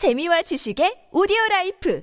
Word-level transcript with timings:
재미와 0.00 0.40
지식의 0.40 1.12
오디오 1.12 1.36
라이프 1.50 2.02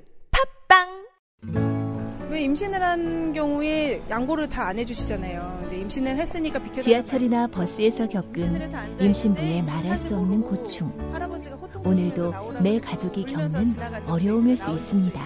팟빵 0.70 2.30
왜 2.30 2.42
임신을 2.44 2.80
한 2.80 3.34
경우에 3.34 4.04
양보를 4.08 4.48
다 4.48 4.68
안 4.68 4.78
해주시잖아요. 4.78 5.58
근데 5.62 5.80
임신을 5.80 6.16
했으니까 6.16 6.60
비켜. 6.60 6.80
지하철이나 6.80 7.48
버스에서 7.48 8.08
겪은 8.08 9.02
임신부의 9.02 9.64
말할 9.64 9.98
수 9.98 10.16
없는 10.16 10.42
고충. 10.44 10.94
오늘도 11.84 12.62
내 12.62 12.80
가족이 12.80 13.24
겪는 13.24 13.74
어려움일 14.06 14.58
수 14.58 14.70
있습니다. 14.70 15.20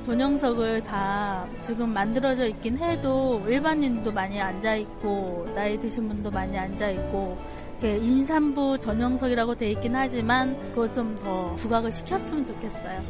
전용석을 0.00 0.84
다 0.84 1.46
지금 1.60 1.92
만들어져 1.92 2.46
있긴 2.46 2.78
해도 2.78 3.44
일반인도 3.46 4.10
많이 4.10 4.40
앉아 4.40 4.76
있고 4.76 5.46
나이 5.54 5.78
드신 5.78 6.08
분도 6.08 6.30
많이 6.30 6.56
앉아 6.56 6.88
있고 6.92 7.36
임산부 7.84 8.78
전용석이라고 8.78 9.54
돼 9.54 9.70
있긴 9.72 9.94
하지만 9.96 10.56
그거 10.70 10.90
좀 10.92 11.16
더 11.16 11.54
부각을 11.54 11.90
시켰으면 11.92 12.44
좋겠어요. 12.44 13.02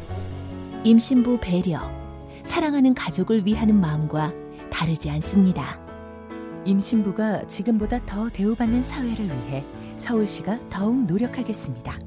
임신부 0.83 1.39
배려, 1.41 1.79
사랑하는 2.43 2.93
가족을 2.93 3.45
위하는 3.45 3.79
마음과 3.79 4.33
다르지 4.71 5.09
않습니다. 5.09 5.79
임신부가 6.65 7.47
지금보다 7.47 8.05
더 8.05 8.29
대우받는 8.29 8.83
사회를 8.83 9.25
위해 9.25 9.63
서울시가 9.97 10.59
더욱 10.69 11.05
노력하겠습니다. 11.05 11.97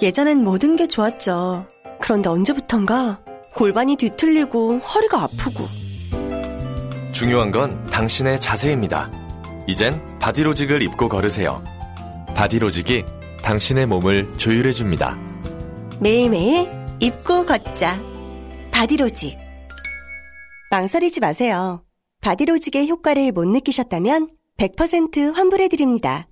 예전엔 0.00 0.42
모든 0.42 0.76
게 0.76 0.88
좋았죠. 0.88 1.66
그런데 2.00 2.28
언제부턴가 2.28 3.20
골반이 3.54 3.96
뒤틀리고 3.96 4.78
허리가 4.78 5.22
아프고. 5.22 5.64
중요한 7.12 7.50
건 7.50 7.84
당신의 7.86 8.40
자세입니다. 8.40 9.10
이젠 9.66 10.00
바디로직을 10.18 10.82
입고 10.82 11.08
걸으세요. 11.08 11.62
바디로직이 12.34 13.04
당신의 13.42 13.86
몸을 13.86 14.36
조율해줍니다. 14.36 15.18
매일매일 16.00 16.68
입고 17.00 17.46
걷자. 17.46 18.00
바디로직. 18.72 19.36
망설이지 20.70 21.20
마세요. 21.20 21.84
바디로직의 22.20 22.88
효과를 22.88 23.32
못 23.32 23.46
느끼셨다면 23.46 24.28
100% 24.56 25.32
환불해드립니다. 25.34 26.28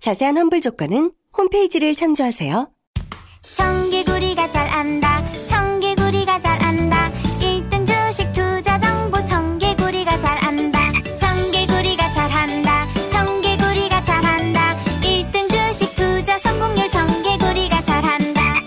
자세한 0.00 0.36
환불 0.36 0.60
조건은 0.60 1.12
홈페이지를 1.36 1.94
참조하세요. 1.94 2.70
청개구리가 3.52 4.48
잘안 4.50 4.91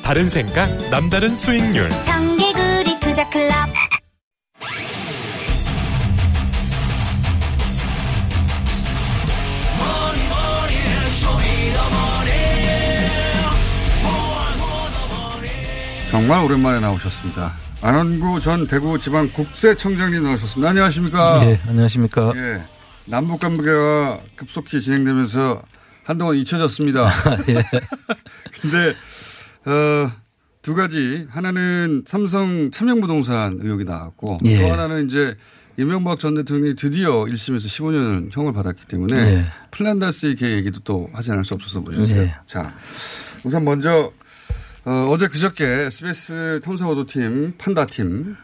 다. 0.06 0.14
다른 0.14 0.30
생각, 0.30 0.68
남다른 0.92 1.36
수익률. 1.36 1.90
청개구리 1.90 3.00
투자 3.00 3.28
클럽. 3.32 3.54
정말 16.12 16.46
오랜만에 16.46 16.80
나오셨습니다. 16.80 17.54
안원구 17.82 18.40
전 18.40 18.68
대구 18.68 18.98
지방 19.00 19.28
국세청장님 19.34 20.24
나오셨습니다. 20.24 20.70
안녕하십니까? 20.70 21.46
예, 21.46 21.60
안녕하십니까? 21.68 22.32
예. 22.36 22.62
남북 23.06 23.42
관계가 23.42 24.20
급속히 24.36 24.80
진행되면서 24.80 25.62
한동안 26.06 26.36
잊혀졌습니다. 26.38 27.12
예. 27.50 27.64
근데 28.62 28.96
어, 29.66 30.12
두 30.62 30.74
가지 30.74 31.28
하나는 31.30 32.04
삼성 32.08 32.72
참여부동산 32.72 33.60
의혹이 33.62 33.84
나왔고 33.84 34.38
예. 34.46 34.62
또 34.62 34.72
하나는 34.74 35.06
이제 35.06 35.36
이명박 35.78 36.20
전 36.20 36.36
대통령이 36.36 36.76
드디어 36.76 37.26
1심에서 37.26 37.66
15년 37.66 38.36
형을 38.36 38.54
받았기 38.54 38.86
때문에 38.88 39.20
예. 39.20 39.46
플란다스의 39.72 40.36
개 40.36 40.52
얘기도 40.54 40.80
또 40.84 41.10
하지 41.14 41.32
않을 41.32 41.44
수 41.44 41.54
없어서 41.54 41.82
모셨어요. 41.82 42.22
예. 42.22 42.36
자, 42.48 42.74
우선 43.44 43.64
먼저 43.64 44.12
어, 44.86 45.10
어제 45.10 45.28
그저께 45.28 45.66
SBS 45.66 46.62
탐사보도팀 46.64 47.56
판다팀 47.58 48.36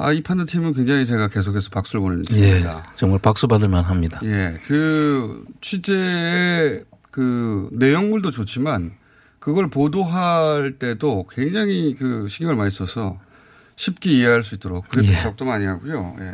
아, 0.00 0.12
이 0.12 0.22
판다팀은 0.22 0.74
굉장히 0.74 1.04
제가 1.04 1.28
계속해서 1.28 1.70
박수를 1.70 2.00
보내는 2.00 2.24
예, 2.30 2.34
팀입니다. 2.34 2.84
정말 2.94 3.18
박수 3.18 3.48
받을 3.48 3.68
만합니다. 3.68 4.20
예, 4.24 4.60
그 4.66 5.44
취재의 5.60 6.84
그 7.10 7.68
내용물도 7.72 8.30
좋지만 8.30 8.92
그걸 9.38 9.68
보도할 9.70 10.78
때도 10.78 11.28
굉장히 11.30 11.94
그 11.94 12.28
신경을 12.28 12.56
많이 12.56 12.70
써서 12.70 13.18
쉽게 13.76 14.10
이해할 14.10 14.42
수 14.42 14.56
있도록 14.56 14.88
그래도 14.88 15.12
예. 15.12 15.18
적도 15.18 15.44
많이 15.44 15.64
하고요. 15.64 16.16
예. 16.20 16.32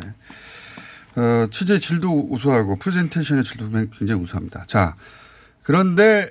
어, 1.19 1.47
취재 1.49 1.79
질도 1.79 2.27
우수하고 2.29 2.77
프레젠테이션의 2.77 3.43
질도 3.43 3.69
굉장히 3.97 4.21
우수합니다. 4.21 4.65
자, 4.67 4.95
그런데 5.63 6.29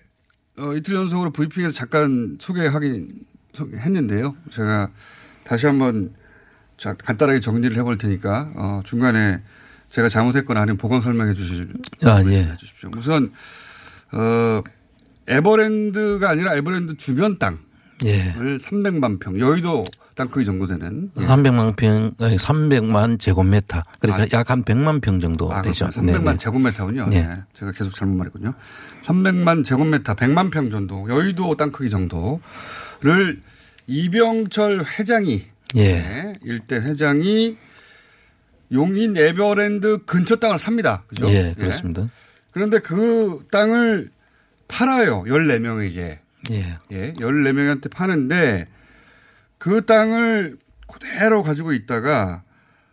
어, 0.59 0.75
이틀 0.75 0.95
연속으로 0.95 1.31
브리핑에서 1.31 1.75
잠깐 1.75 2.37
소개하긴 2.41 3.09
했는데요. 3.57 4.37
제가 4.51 4.91
다시 5.45 5.67
한번 5.67 6.13
자, 6.77 6.95
간단하게 6.95 7.41
정리를 7.41 7.77
해볼 7.77 7.99
테니까 7.99 8.53
어, 8.57 8.83
중간에 8.85 9.41
제가 9.91 10.09
잘못했거나 10.09 10.61
아니면 10.61 10.77
보강 10.77 11.01
설명해 11.01 11.35
주실 11.35 11.73
아, 12.03 12.23
예. 12.27 12.57
주십시오. 12.59 12.91
우선 12.97 13.33
어, 14.13 14.63
에버랜드가 15.27 16.31
아니라 16.31 16.55
에버랜드 16.55 16.97
주변 16.97 17.39
땅을 17.39 17.59
예. 18.05 18.35
300만 18.35 19.21
평 19.21 19.39
여의도 19.39 19.85
땅 20.15 20.29
크기 20.29 20.45
정도 20.45 20.67
되는 20.67 21.11
예. 21.19 21.27
300만 21.27 21.77
평, 21.77 22.13
아니, 22.21 22.37
300만 22.37 23.19
제곱미터. 23.19 23.83
그러니까 23.99 24.39
약한 24.39 24.65
100만 24.65 25.01
평 25.01 25.21
정도 25.21 25.53
아, 25.53 25.63
되죠. 25.63 25.87
300만 25.89 26.25
네, 26.33 26.37
제곱미터군요. 26.37 27.07
네. 27.09 27.23
네. 27.23 27.43
제가 27.55 27.73
계속 27.73 27.95
잘못 27.95 28.17
말했군요. 28.17 28.55
300만 29.03 29.65
제곱미터, 29.65 30.15
100만 30.15 30.51
평 30.51 30.71
정도, 30.71 31.09
여의도 31.09 31.57
땅 31.57 31.73
크기 31.73 31.91
정도를 31.91 33.41
이병철 33.87 34.85
회장이 34.99 35.47
예. 35.77 35.93
네, 35.95 36.33
일대 36.43 36.77
회장이 36.77 37.57
용인 38.73 39.17
에버랜드 39.17 40.05
근처 40.05 40.37
땅을 40.37 40.59
삽니다. 40.59 41.03
그죠? 41.07 41.29
예, 41.29 41.55
그렇습니다. 41.57 42.09
그런데 42.53 42.79
그 42.79 43.45
땅을 43.51 44.11
팔아요. 44.75 45.23
14명에게. 45.23 46.19
예. 46.51 46.79
예, 46.91 47.13
14명한테 47.13 47.91
파는데 47.91 48.67
그 49.59 49.87
땅을 49.87 50.59
그대로 50.93 51.43
가지고 51.43 51.73
있다가 51.73 52.43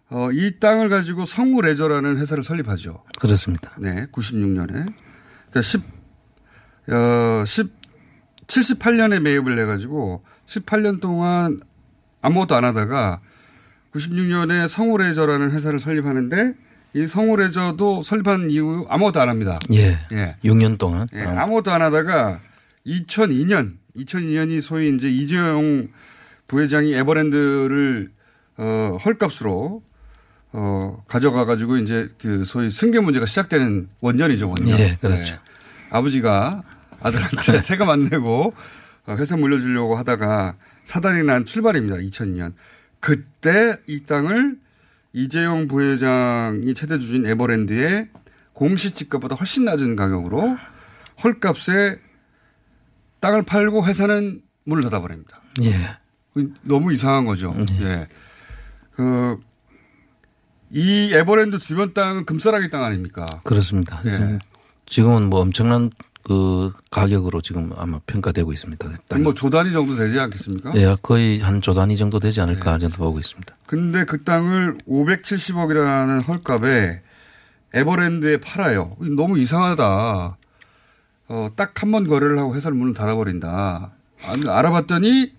어, 0.10 0.32
이 0.32 0.60
땅을 0.60 0.90
가지고 0.90 1.26
성우 1.26 1.62
레저라는 1.62 2.18
회사를 2.18 2.44
설립하죠. 2.44 3.04
그렇습니다. 3.20 3.72
네, 3.80 4.06
96년에. 4.12 4.94
그러니까 5.50 5.62
10, 5.62 5.82
어, 6.90 7.44
10, 7.46 7.72
78년에 8.46 9.20
매입을 9.20 9.58
해가지고 9.60 10.24
18년 10.46 11.02
동안 11.02 11.60
아무것도 12.22 12.56
안 12.56 12.64
하다가 12.64 13.22
96년에 13.94 14.68
성우 14.68 14.98
레저라는 14.98 15.52
회사를 15.52 15.80
설립하는데 15.80 16.54
이 16.94 17.08
성우레저도 17.08 18.02
설립한 18.02 18.50
이후 18.50 18.86
아무것도 18.90 19.22
안 19.22 19.30
합니다. 19.30 19.60
예. 19.74 19.98
예. 20.12 20.36
6년 20.44 20.78
동안. 20.78 21.08
예, 21.14 21.22
아무것도 21.22 21.72
안 21.72 21.82
하다가 21.82 22.40
2002년, 22.86 23.78
2002년이 23.96 24.62
소위 24.62 24.94
이제 24.94 25.10
이재용 25.10 25.88
부회장이 26.48 26.94
에버랜드를 26.94 28.12
어, 28.58 28.98
헐값으로 29.04 29.82
어, 30.54 31.04
가져가 31.08 31.46
가지고 31.46 31.78
이제 31.78 32.10
그 32.20 32.44
소위 32.44 32.70
승계 32.70 33.00
문제가 33.00 33.26
시작되는 33.26 33.88
원년이죠, 34.02 34.50
원년. 34.50 34.80
예, 34.80 34.98
그렇죠. 35.00 35.36
네. 35.36 35.40
아버지가 35.92 36.64
아들한테 37.00 37.60
세금 37.62 37.90
안 37.90 38.04
내고 38.06 38.54
어, 39.06 39.16
회사 39.16 39.38
물려주려고 39.38 39.96
하다가 39.96 40.56
사단이 40.84 41.24
난 41.24 41.46
출발입니다. 41.46 41.98
2002년. 41.98 42.54
그때 43.00 43.78
이 43.88 44.04
땅을 44.06 44.58
이재용 45.14 45.68
부회장이 45.68 46.74
최대 46.74 46.98
주주인 46.98 47.26
에버랜드에 47.26 48.10
공시지가보다 48.54 49.36
훨씬 49.36 49.66
낮은 49.66 49.96
가격으로 49.96 50.58
헐값에 51.24 52.00
땅을 53.20 53.44
팔고 53.44 53.86
회사는 53.86 54.42
문을 54.66 54.84
닫아버립니다. 54.84 55.42
예. 55.64 55.74
너무 56.62 56.94
이상한 56.94 57.26
거죠. 57.26 57.56
예. 57.82 58.08
그, 58.92 59.40
이 60.70 61.12
에버랜드 61.14 61.58
주변 61.58 61.94
땅은 61.94 62.26
금싸라기 62.26 62.70
땅 62.70 62.84
아닙니까? 62.84 63.28
그렇습니다. 63.44 64.02
예. 64.06 64.40
지금은 64.86 65.30
뭐 65.30 65.42
엄청난 65.42 65.90
그 66.24 66.72
가격으로 66.92 67.42
지금 67.42 67.72
아마 67.78 68.00
평가되고 68.06 68.52
있습니다. 68.54 68.90
뭐 69.20 69.34
조단위 69.34 69.72
정도 69.72 69.96
되지 69.96 70.20
않겠습니까? 70.20 70.72
예, 70.76 70.96
거의 71.02 71.40
한 71.40 71.62
조단위 71.62 71.98
정도 71.98 72.20
되지 72.20 72.40
예. 72.40 72.44
않을까 72.44 72.78
저는 72.78 72.96
보고 72.96 73.20
있습니다. 73.20 73.56
근데 73.66 74.04
그 74.06 74.24
땅을 74.24 74.78
570억이라는 74.88 76.28
헐값에 76.28 77.02
에버랜드에 77.74 78.38
팔아요. 78.42 78.96
너무 79.16 79.38
이상하다. 79.40 80.38
어, 81.30 81.50
딱 81.56 81.74
한 81.82 81.92
번 81.92 82.08
거래를 82.08 82.38
하고 82.40 82.56
회사를 82.56 82.78
문을 82.78 82.94
닫아버린다. 82.94 83.92
알아봤더니 84.48 85.34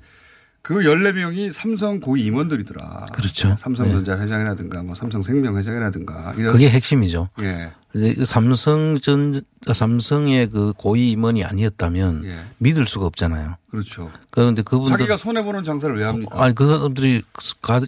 그 0.63 0.75
14명이 0.77 1.51
삼성 1.53 2.01
고위 2.01 2.25
임원들이더라. 2.25 3.07
그렇죠. 3.13 3.55
삼성전자 3.59 4.17
네. 4.17 4.23
회장이라든가 4.23 4.83
뭐 4.83 4.95
삼성생명 4.95 5.57
회장이라든가. 5.59 6.33
그게 6.35 6.71
핵심이죠. 6.71 7.29
예. 7.43 7.73
그 7.93 8.25
삼성전, 8.25 9.43
삼성의 9.71 10.49
그 10.49 10.73
고위 10.77 11.11
임원이 11.11 11.45
아니었다면 11.45 12.25
예. 12.25 12.41
믿을 12.57 12.89
수가 12.89 13.05
없잖아요. 13.07 13.57
그렇죠. 13.71 14.11
그런데 14.31 14.63
그분들. 14.63 14.97
자기가 14.97 15.19
손해 15.19 15.43
보는 15.45 15.63
장사를 15.63 15.95
왜 15.99 16.05
합니까? 16.05 16.43
아니 16.43 16.55
그 16.55 16.67
사람들이 16.67 17.23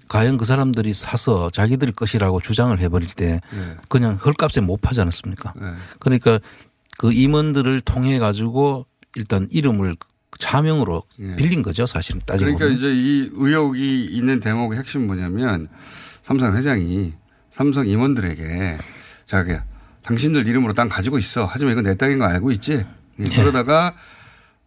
과연 0.08 0.36
그 0.36 0.44
사람들이 0.44 0.92
사서 0.92 1.50
자기들 1.50 1.92
것이라고 1.92 2.42
주장을 2.42 2.78
해버릴 2.78 3.08
때 3.14 3.40
예. 3.54 3.76
그냥 3.88 4.18
헐값에 4.22 4.60
못 4.60 4.80
파지 4.82 5.00
않았습니까? 5.00 5.54
예. 5.58 5.74
그러니까 6.00 6.38
그 6.98 7.10
임원들을 7.10 7.80
통해 7.80 8.18
가지고 8.18 8.84
일단 9.16 9.48
이름을 9.50 9.96
차명으로 10.38 11.02
예. 11.20 11.36
빌린 11.36 11.62
거죠, 11.62 11.86
사실은 11.86 12.20
따지고. 12.26 12.56
그러니까 12.56 12.78
이제 12.78 12.92
이 12.92 13.30
의혹이 13.32 14.04
있는 14.04 14.38
대목의 14.40 14.78
핵심 14.78 15.06
뭐냐면 15.06 15.68
삼성 16.20 16.54
회장이 16.54 17.14
삼성 17.48 17.86
임원들에게 17.86 18.78
자기 19.26 19.52
당신들 20.04 20.46
이름으로 20.46 20.74
땅 20.74 20.88
가지고 20.88 21.18
있어. 21.18 21.46
하지만 21.50 21.72
이건 21.72 21.84
내 21.84 21.96
땅인 21.96 22.18
거 22.18 22.24
알고 22.26 22.50
있지. 22.52 22.72
예. 22.74 22.86
예. 23.20 23.24
그러다가 23.36 23.96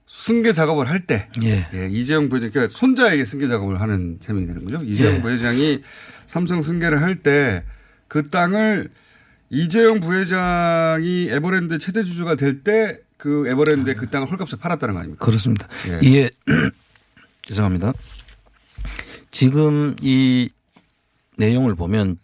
승계 0.08 0.52
작업을 0.54 0.90
할 0.90 1.06
때. 1.06 1.30
예. 1.44 1.68
예. 1.74 1.88
이재용 1.90 2.30
부회장, 2.30 2.52
그러니까 2.52 2.76
손자에게 2.78 3.24
승계 3.26 3.48
작업을 3.48 3.80
하는 3.82 4.18
셈이 4.22 4.46
되는 4.48 4.66
거죠. 4.66 4.84
이재용 4.86 5.16
예. 5.18 5.22
부회장이 5.22 5.82
삼성 6.26 6.62
승계를 6.62 7.02
할 7.02 7.22
때 7.22 7.64
그 8.08 8.30
땅을 8.30 8.90
이재용 9.50 10.00
부회장이 10.00 11.28
에버랜드 11.30 11.78
최대 11.80 12.04
주주가 12.04 12.36
될 12.36 12.64
때 12.64 13.00
그 13.18 13.48
에버랜드에 13.50 13.96
그 13.96 14.10
땅을 14.10 14.30
헐값에 14.32 14.58
팔았다는 14.58 14.94
거 14.94 15.00
아닙니까? 15.00 15.26
그렇습니다. 15.26 15.68
예. 15.90 16.00
이게 16.04 16.30
죄송합니다. 17.48 17.94
지금 19.32 19.96
이 20.02 20.50
내용을 21.38 21.76
보면 21.76 22.18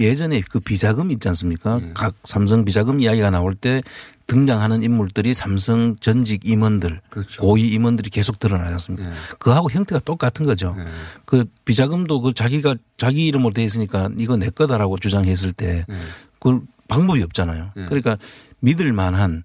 예. 0.00 0.14
전에그 0.14 0.60
비자금 0.60 1.10
있지 1.10 1.28
않습니까? 1.28 1.80
예. 1.82 1.90
각 1.94 2.14
삼성 2.24 2.64
비자금 2.64 3.00
이야기가 3.00 3.30
나올 3.30 3.54
때 3.54 3.82
등장하는 4.26 4.82
인물들이 4.82 5.32
삼성 5.32 5.96
전직 5.96 6.46
임원들, 6.46 7.00
그렇죠. 7.08 7.40
고위 7.40 7.68
임원들이 7.68 8.10
계속 8.10 8.38
드러나지 8.38 8.72
않습니까? 8.74 9.08
예. 9.08 9.14
그하고 9.38 9.70
형태가 9.70 10.00
똑같은 10.04 10.44
거죠. 10.44 10.76
예. 10.78 10.84
그 11.24 11.46
비자금도 11.64 12.20
그 12.20 12.34
자기가 12.34 12.76
자기 12.96 13.26
이름으로 13.26 13.52
돼 13.54 13.64
있으니까 13.64 14.10
이거 14.18 14.36
내 14.36 14.50
거다라고 14.50 14.98
주장했을 14.98 15.52
때 15.52 15.84
예. 15.88 15.94
그 16.38 16.60
방법이 16.88 17.22
없잖아요. 17.22 17.72
예. 17.76 17.84
그러니까 17.86 18.18
믿을 18.60 18.92
만한 18.92 19.44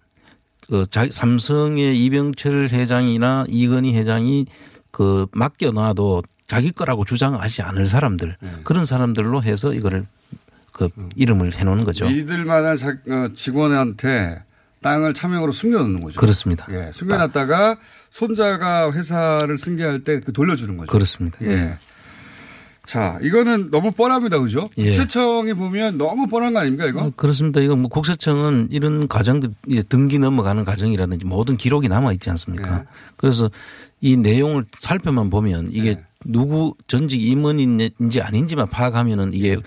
그 0.68 0.86
삼성의 0.92 2.04
이병철 2.04 2.70
회장이나 2.70 3.46
이건희 3.48 3.94
회장이 3.96 4.48
그 4.92 5.28
맡겨놔도 5.34 6.24
자기 6.54 6.72
거라고 6.72 7.06
주장하지 7.06 7.62
않을 7.64 7.88
사람들 7.88 8.36
네. 8.40 8.50
그런 8.64 8.86
사람들로 8.86 9.44
해서 9.44 9.74
이거를 9.74 10.06
그 10.72 10.90
음. 10.98 11.10
이름을 11.16 11.54
해놓는 11.56 11.86
거죠. 11.86 12.06
믿을 12.08 12.46
만한 12.46 12.78
어, 13.10 13.28
직원한테 13.34 14.44
땅을 14.82 15.14
차명으로 15.14 15.52
숨겨놓는 15.52 16.02
거죠. 16.02 16.20
그렇습니다. 16.20 16.68
예, 16.72 16.92
숨겨놨다가 16.92 17.78
손자가 18.10 18.92
회사를 18.92 19.58
승계할 19.58 20.02
때 20.02 20.20
그 20.20 20.34
돌려주는 20.34 20.76
거죠. 20.78 20.92
그렇습니다. 20.92 21.38
예. 21.44 21.48
예. 21.50 21.78
자, 22.86 23.18
이거는 23.22 23.72
너무 23.72 23.94
뻔합니다. 23.94 24.40
그죠? 24.40 24.70
예. 24.78 24.88
국세청이 24.88 25.54
보면 25.54 25.98
너무 25.98 26.28
뻔한 26.28 26.54
거 26.54 26.60
아닙니까, 26.60 26.86
이거? 26.86 27.06
어, 27.06 27.12
그렇습니다. 27.16 27.62
이거 27.62 27.78
뭐 27.78 27.88
국세청은 27.90 28.68
이런 28.72 29.08
과정들, 29.08 29.52
등기 29.88 30.20
넘어가는 30.20 30.66
과정이라든지 30.66 31.26
모든 31.26 31.56
기록이 31.56 31.88
남아있지 31.88 32.30
않습니까? 32.32 32.80
예. 32.80 32.84
그래서 33.16 33.50
이 34.02 34.18
내용을 34.18 34.66
살펴만 34.80 35.30
보면 35.30 35.70
이게 35.72 35.92
예. 35.92 36.04
누구 36.26 36.76
전직 36.88 37.24
임원인지 37.24 38.22
아닌지만 38.22 38.68
파악하면은 38.68 39.34
이게 39.34 39.58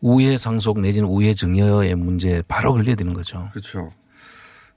우회 0.00 0.36
상속 0.36 0.80
내지는 0.80 1.08
우회 1.08 1.32
증여의 1.32 1.94
문제에 1.94 2.42
바로 2.48 2.72
걸려야 2.72 2.96
되는 2.96 3.14
거죠. 3.14 3.48
그렇죠. 3.52 3.90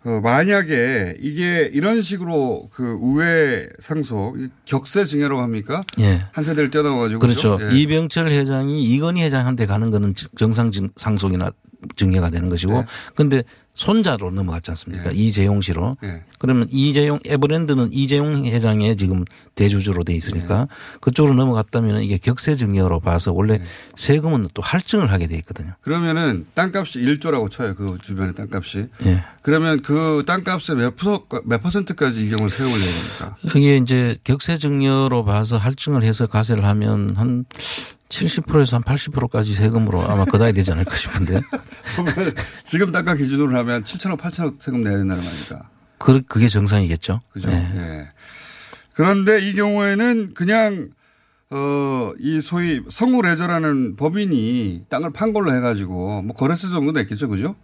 어, 0.05 0.21
만약에 0.21 1.17
이게 1.19 1.67
이런 1.73 1.99
식으로 1.99 2.69
그 2.71 2.95
우회 3.01 3.67
상속 3.79 4.37
격세 4.65 5.03
증여라고 5.03 5.41
합니까? 5.41 5.81
예. 5.99 6.27
한 6.31 6.43
세대를 6.43 6.69
떼어나가지고 6.69 7.19
그렇죠. 7.19 7.57
그렇죠? 7.57 7.75
예. 7.75 7.79
이병철 7.81 8.29
회장이 8.29 8.83
이건희 8.83 9.23
회장한테 9.23 9.65
가는 9.65 9.89
거는 9.89 10.13
정상 10.38 10.71
상속이나 10.95 11.51
증여가 11.95 12.29
되는 12.29 12.49
것이고 12.49 12.85
그런데 13.15 13.37
네. 13.37 13.43
손자로 13.75 14.31
넘어갔지 14.31 14.71
않습니까? 14.71 15.09
네. 15.09 15.15
이재용 15.15 15.61
씨로. 15.61 15.97
네. 16.01 16.23
그러면 16.39 16.67
이재용 16.71 17.19
에버랜드는 17.25 17.89
이재용 17.91 18.45
회장의 18.45 18.95
지금 18.95 19.25
대주주로 19.53 20.03
돼 20.03 20.13
있으니까 20.13 20.59
네. 20.59 20.97
그쪽으로 21.01 21.35
넘어갔다면 21.35 22.01
이게 22.01 22.17
격세 22.17 22.55
증여로 22.55 23.01
봐서 23.01 23.33
원래 23.33 23.57
네. 23.57 23.65
세금은 23.95 24.47
또 24.53 24.61
할증을 24.61 25.11
하게 25.11 25.27
돼 25.27 25.35
있거든요. 25.37 25.73
그러면은 25.81 26.45
땅값이 26.53 26.99
1조라고 26.99 27.51
쳐요. 27.51 27.75
그 27.75 27.97
주변의 28.01 28.33
땅값이. 28.33 28.88
네. 28.99 29.23
그러면 29.41 29.81
그 29.81 30.23
땅값의 30.25 30.77
몇, 30.77 30.93
몇 31.43 31.61
퍼센트까지 31.61 32.25
이 32.25 32.29
경우는 32.29 32.49
세금을 32.49 32.79
내야 32.79 32.91
됩니까? 32.91 33.35
이게 33.55 33.77
이제 33.77 34.15
격세 34.23 34.57
증여로 34.57 35.25
봐서 35.25 35.57
할증을 35.57 36.03
해서 36.03 36.27
가세를 36.27 36.63
하면 36.63 37.11
한 37.17 37.45
70%에서 38.09 38.77
한 38.77 38.83
80%까지 38.83 39.53
세금으로 39.53 40.01
아마 40.09 40.25
걷어야 40.25 40.51
되지 40.51 40.71
않을까 40.71 40.95
싶은데. 40.95 41.41
지금 42.63 42.91
땅값 42.91 43.17
기준으로 43.17 43.57
하면 43.59 43.83
7천억, 43.83 44.17
8천억 44.19 44.61
세금 44.61 44.83
내야 44.83 44.97
된다는 44.97 45.23
말입니까? 45.23 45.69
그, 45.97 46.21
그게 46.21 46.47
정상이겠죠. 46.47 47.21
그죠. 47.31 47.49
네. 47.49 47.71
네. 47.73 48.09
그런데 48.93 49.39
이 49.41 49.53
경우에는 49.53 50.33
그냥 50.33 50.89
어, 51.49 52.13
이 52.19 52.39
소위 52.41 52.81
성우레저라는 52.89 53.95
법인이 53.95 54.85
땅을 54.89 55.13
판 55.13 55.33
걸로 55.33 55.53
해가지고 55.53 56.23
뭐 56.23 56.35
거래세 56.35 56.69
정도 56.69 56.91
냈겠죠. 56.91 57.27
그죠? 57.27 57.55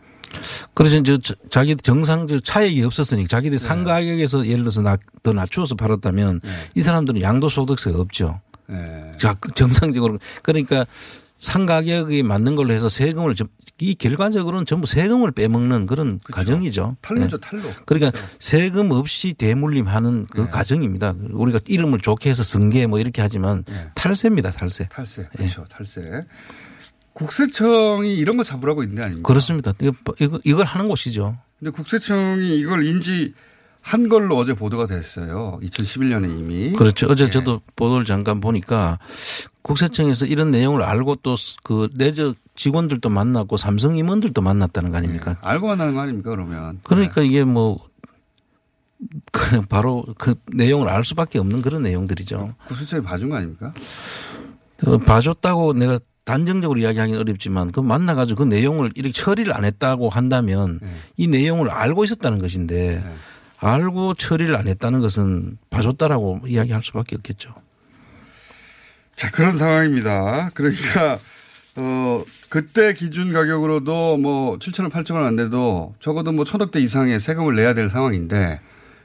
그래서 0.74 0.98
이제 0.98 1.18
자기 1.50 1.76
정상 1.76 2.28
차익이 2.44 2.84
없었으니까 2.84 3.28
자기들 3.28 3.58
네. 3.58 3.64
상가격에서 3.64 4.46
예를 4.46 4.60
들어서 4.60 4.98
더 5.24 5.34
낮추어서 5.34 5.76
팔았다면 5.76 6.42
네. 6.44 6.50
이 6.76 6.82
사람들은 6.82 7.22
양도소득세가 7.22 8.00
없죠. 8.00 8.40
네. 8.72 9.12
자, 9.18 9.36
그 9.40 9.52
정상적으로. 9.54 10.20
그러니까 10.42 10.86
상가격이 11.38 12.24
맞는 12.24 12.56
걸로 12.56 12.74
해서 12.74 12.88
세금을 12.88 13.36
이 13.80 13.96
결과적으로는 13.96 14.68
전부 14.68 14.86
세금을 14.86 15.32
빼먹는 15.32 15.88
그런 15.88 16.20
그렇죠. 16.20 16.36
과정이죠. 16.36 16.98
탈루죠, 17.02 17.38
네. 17.38 17.42
탈루. 17.42 17.64
그러니까 17.86 18.12
탈루. 18.12 18.28
세금 18.38 18.92
없이 18.92 19.34
대물림하는 19.34 20.28
그 20.30 20.42
네. 20.42 20.48
과정입니다. 20.48 21.16
우리가 21.32 21.60
이름을 21.68 22.00
좋게 22.00 22.30
해서 22.30 22.44
승계 22.44 22.86
뭐 22.86 23.00
이렇게 23.00 23.24
하지만 23.24 23.64
네. 23.68 23.90
탈세입니다, 23.96 24.52
탈세. 24.52 24.88
탈세. 24.90 25.30
그렇죠, 25.36 25.66
탈세. 25.66 26.02
국세청이 27.14 28.16
이런 28.16 28.38
거 28.38 28.44
잡으라고 28.44 28.84
있는 28.84 28.98
게 28.98 29.02
아닙니까? 29.02 29.28
그렇습니다. 29.28 29.74
이거, 29.80 30.40
이걸 30.44 30.66
하는 30.66 30.88
곳이죠. 30.88 31.38
근데 31.60 31.72
국세청이 31.72 32.58
이걸 32.60 32.86
인지 32.86 33.34
한 33.82 34.08
걸로 34.08 34.38
어제 34.38 34.54
보도가 34.54 34.86
됐어요. 34.86 35.60
2011년에 35.64 36.40
이미. 36.40 36.72
그렇죠. 36.74 37.08
어제 37.10 37.26
네. 37.26 37.32
저도 37.32 37.62
보도를 37.76 38.06
잠깐 38.06 38.40
보니까 38.40 39.00
국세청에서 39.64 40.26
이런 40.28 40.52
내용을 40.52 40.82
알고 40.84 41.16
또 41.18 41.36
그 41.64 41.90
내적 41.96 42.36
직원들도 42.56 43.10
만났고 43.10 43.58
삼성 43.58 43.96
임원들도 43.96 44.40
만났다는 44.42 44.92
거 44.92 44.98
아닙니까? 44.98 45.32
네. 45.34 45.38
알고 45.42 45.68
만나는 45.68 45.94
거 45.96 46.02
아닙니까 46.02 46.30
그러면. 46.30 46.80
그러니까 46.84 47.22
네. 47.22 47.28
이게 47.28 47.44
뭐 47.44 47.80
그냥 49.32 49.66
바로 49.68 50.06
그 50.18 50.36
내용을 50.54 50.88
알 50.88 51.04
수밖에 51.04 51.40
없는 51.40 51.62
그런 51.62 51.82
내용들이죠. 51.84 52.54
국세청이 52.68 53.02
봐준 53.02 53.30
거 53.30 53.38
아닙니까? 53.38 53.74
봐줬다고 55.06 55.74
내가 55.74 56.00
단정적으로 56.26 56.80
이야기하기는 56.80 57.20
어렵지만 57.20 57.72
그 57.72 57.80
만나가지고 57.80 58.44
그 58.44 58.44
내용을 58.44 58.92
이렇게 58.96 59.12
처리를 59.12 59.56
안 59.56 59.66
했다고 59.66 60.10
한다면 60.10 60.80
네. 60.82 60.88
이 61.18 61.28
내용을 61.28 61.70
알고 61.70 62.04
있었다는 62.04 62.40
것인데 62.40 63.02
네. 63.04 63.14
알고 63.62 64.16
처리를 64.16 64.56
안 64.56 64.68
했다는 64.68 65.00
것은 65.02 65.58
봐줬다라고 65.70 66.42
이야기할 66.48 66.82
수밖에 66.84 67.16
없겠죠. 67.16 67.54
자, 69.16 69.30
그런 69.32 69.56
상황입니다. 69.58 70.50
그러니까, 70.56 71.20
어, 71.76 72.24
그때 72.50 72.94
기준 72.94 73.32
가격으로도 73.34 74.18
뭐 74.18 74.58
7천 74.58 74.82
원, 74.82 74.90
8천 74.92 75.14
원 75.16 75.26
안 75.26 75.36
돼도 75.36 75.96
적어도 76.00 76.32
뭐 76.32 76.44
천억 76.44 76.72
대 76.72 76.80
이상의 76.80 77.20
세금을 77.20 77.56
내야 77.56 77.74
될 77.74 77.88
상황인데 77.90 78.60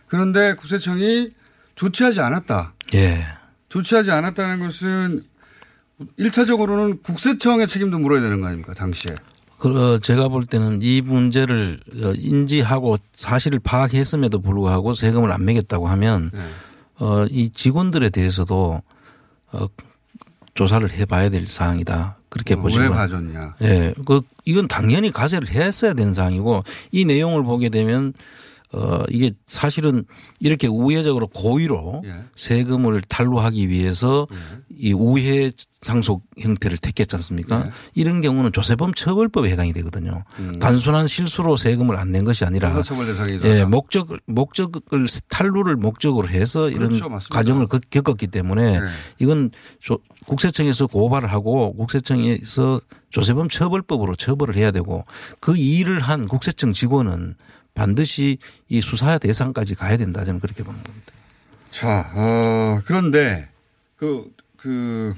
그런데 0.08 0.54
국세청이 0.54 1.30
조치하지 1.74 2.20
않았다. 2.22 2.72
예. 2.94 3.26
조치하지 3.68 4.10
않았다는 4.10 4.60
것은 4.60 5.22
1차적으로는 6.18 7.02
국세청의 7.02 7.66
책임도 7.68 7.98
물어야 7.98 8.20
되는 8.20 8.40
거 8.40 8.46
아닙니까, 8.46 8.72
당시에. 8.74 9.14
그, 9.58 9.94
어, 9.94 9.98
제가 9.98 10.28
볼 10.28 10.44
때는 10.44 10.80
이 10.82 11.00
문제를 11.00 11.80
어, 12.02 12.12
인지하고 12.16 12.98
사실을 13.12 13.58
파악했음에도 13.58 14.40
불구하고 14.40 14.94
세금을 14.94 15.32
안 15.32 15.44
매겼다고 15.44 15.88
하면 15.88 16.30
네. 16.32 16.40
어, 16.98 17.24
이 17.30 17.50
직원들에 17.50 18.10
대해서도 18.10 18.82
어, 19.52 19.66
조사를 20.54 20.90
해봐야 20.92 21.30
될 21.30 21.46
사항이다. 21.46 22.18
그렇게 22.28 22.54
어, 22.54 22.60
보시면. 22.60 22.88
왜 22.90 22.94
봐줬냐. 22.94 23.54
예. 23.62 23.94
그, 24.04 24.22
이건 24.44 24.68
당연히 24.68 25.10
가세를 25.10 25.48
했어야 25.48 25.94
되는 25.94 26.12
사항이고 26.14 26.64
이 26.92 27.04
내용을 27.04 27.42
보게 27.42 27.68
되면 27.68 28.12
어 28.72 29.02
이게 29.10 29.30
사실은 29.46 30.04
이렇게 30.40 30.66
우회적으로 30.66 31.28
고의로 31.28 32.02
예. 32.04 32.24
세금을 32.34 33.00
탈루하기 33.02 33.68
위해서 33.68 34.26
예. 34.32 34.36
이 34.76 34.92
우회 34.92 35.50
상속 35.80 36.24
형태를 36.38 36.76
택했지 36.78 37.14
않습니까? 37.16 37.66
예. 37.66 37.70
이런 37.94 38.20
경우는 38.20 38.52
조세범 38.52 38.94
처벌법에 38.94 39.50
해당이 39.50 39.72
되거든요. 39.74 40.24
음. 40.38 40.58
단순한 40.58 41.06
실수로 41.06 41.56
세금을 41.56 41.96
안 41.96 42.06
낸 42.10 42.24
것이 42.24 42.44
아니라 42.44 42.70
예, 43.44 43.64
목적 43.64 44.08
목적을 44.26 44.80
탈루를 45.28 45.76
목적으로 45.76 46.28
해서 46.28 46.70
이런 46.70 46.88
그렇죠. 46.92 47.08
과정을 47.30 47.66
겪었기 47.90 48.28
때문에 48.28 48.80
네. 48.80 48.86
이건 49.18 49.50
국세청에서 50.26 50.86
고발을 50.86 51.30
하고 51.32 51.74
국세청에서 51.76 52.80
조세범 53.10 53.48
처벌법으로 53.48 54.14
처벌을 54.16 54.56
해야 54.56 54.70
되고 54.70 55.04
그 55.40 55.56
일을 55.56 56.00
한 56.00 56.26
국세청 56.28 56.72
직원은 56.72 57.34
반드시 57.76 58.38
이 58.68 58.80
수사 58.80 59.18
대상까지 59.18 59.76
가야 59.76 59.96
된다 59.96 60.24
저는 60.24 60.40
그렇게 60.40 60.64
보는 60.64 60.82
겁니다. 60.82 61.12
자, 61.70 62.10
어, 62.14 62.80
그런데 62.86 63.48
그, 63.96 64.24
그 64.56 65.14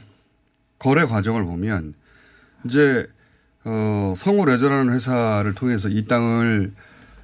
거래 0.79 1.07
과정을 1.07 1.45
보면 1.45 1.95
이제 2.67 3.09
어, 3.65 4.13
성우 4.17 4.45
레저라는 4.45 4.93
회사를 4.93 5.55
통해서 5.55 5.89
이 5.89 6.07
땅을 6.07 6.73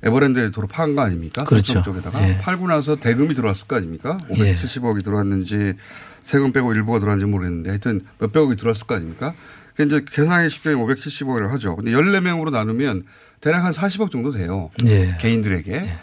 에버랜드에 0.05 0.51
도로 0.51 0.67
파는 0.67 0.95
거 0.95 1.03
아닙니까? 1.03 1.45
그렇죠. 1.45 1.83
쪽에다가 1.83 2.29
예. 2.29 2.39
팔고 2.39 2.69
나서 2.69 2.97
대금이 2.97 3.35
들어왔을 3.35 3.67
거 3.67 3.77
아닙니까? 3.77 4.19
570억이 4.29 4.99
예. 4.99 5.03
들어왔는지 5.03 5.75
세금 6.21 6.53
빼고 6.53 6.75
일부가 6.75 6.99
들어왔는지 6.99 7.31
모르겠는데 7.31 7.71
하여튼 7.71 8.05
몇백억이 8.19 8.57
들어왔을 8.57 8.87
거 8.87 8.95
아닙니까? 8.97 9.35
이제 9.81 10.05
계산하기 10.09 10.51
쉽게 10.51 10.71
570억이라고 10.71 11.49
하죠. 11.49 11.77
근데 11.77 11.91
14명으로 11.93 12.51
나누면 12.51 13.05
대략 13.45 13.63
한 13.63 13.73
40억 13.73 14.11
정도 14.11 14.31
돼요. 14.31 14.71
예. 14.87 15.19
개인들에게. 15.21 15.71
예. 15.71 15.99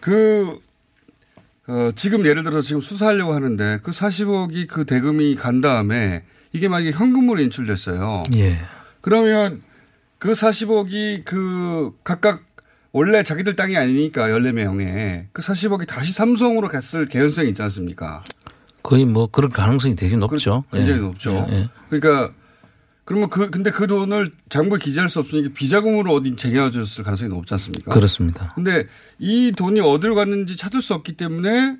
그, 0.00 0.58
어, 1.66 1.90
지금 1.94 2.24
예를 2.24 2.42
들어서 2.42 2.62
지금 2.62 2.80
수사하려고 2.80 3.34
하는데 3.34 3.80
그 3.82 3.90
40억이 3.90 4.66
그 4.66 4.86
대금이 4.86 5.36
간 5.36 5.60
다음에 5.60 6.24
이게 6.54 6.68
만약에 6.68 6.92
현금으로 6.92 7.42
인출됐어요. 7.42 8.24
예. 8.36 8.56
그러면 9.02 9.60
그 10.18 10.32
40억이 10.32 11.26
그 11.26 11.92
각각 12.02 12.40
원래 12.92 13.22
자기들 13.22 13.54
땅이 13.54 13.76
아니니까 13.76 14.28
14명에 14.28 15.26
그 15.34 15.42
40억이 15.42 15.86
다시 15.86 16.14
삼성으로 16.14 16.68
갔을 16.68 17.08
개연성이 17.08 17.50
있지 17.50 17.60
않습니까? 17.60 18.24
거의 18.82 19.04
뭐 19.04 19.26
그럴 19.26 19.50
가능성이 19.50 19.96
되게 19.96 20.16
높죠. 20.16 20.64
굉장히 20.72 21.00
예. 21.00 21.02
높죠. 21.02 21.46
예. 21.50 21.54
예. 21.54 21.68
그러니까 21.90 22.32
그러면 23.08 23.30
그 23.30 23.48
근데 23.48 23.70
그 23.70 23.86
돈을 23.86 24.32
장부에 24.50 24.78
기재할 24.78 25.08
수 25.08 25.18
없으니까 25.18 25.48
비자금으로 25.54 26.12
어디 26.12 26.36
쟁여졌을 26.36 27.02
가능성이 27.04 27.30
높지 27.30 27.54
않습니까? 27.54 27.90
그렇습니다. 27.90 28.52
근데 28.54 28.86
이 29.18 29.50
돈이 29.56 29.80
어디로 29.80 30.14
갔는지 30.14 30.58
찾을 30.58 30.82
수 30.82 30.92
없기 30.92 31.14
때문에 31.14 31.78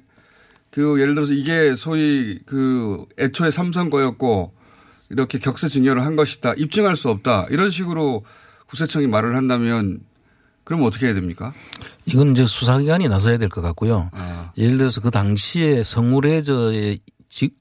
그 0.71 0.99
예를 0.99 1.15
들어서 1.15 1.35
이게 1.35 1.75
소위 1.75 2.39
그 2.47 3.05
애초에 3.19 3.51
삼성 3.51 3.91
거였고 3.91 4.55
이렇게 5.11 5.39
격세 5.39 5.69
증여를 5.69 6.03
한 6.03 6.17
것이다. 6.17 6.55
입증할 6.55 6.97
수 6.97 7.11
없다. 7.11 7.47
이런 7.51 7.69
식으로 7.69 8.25
국세청이 8.67 9.07
말을 9.07 9.37
한다면 9.37 10.01
그럼 10.65 10.83
어떻게 10.85 11.05
해야 11.09 11.15
됩니까? 11.15 11.53
이건 12.07 12.33
이제 12.33 12.47
수사기관이 12.47 13.07
나서야 13.07 13.37
될 13.37 13.51
것 13.51 13.61
같고요. 13.61 14.09
아. 14.15 14.53
예를 14.57 14.79
들어서 14.79 15.03
그 15.03 15.11
당시에 15.11 15.83
성우레저의 15.83 16.99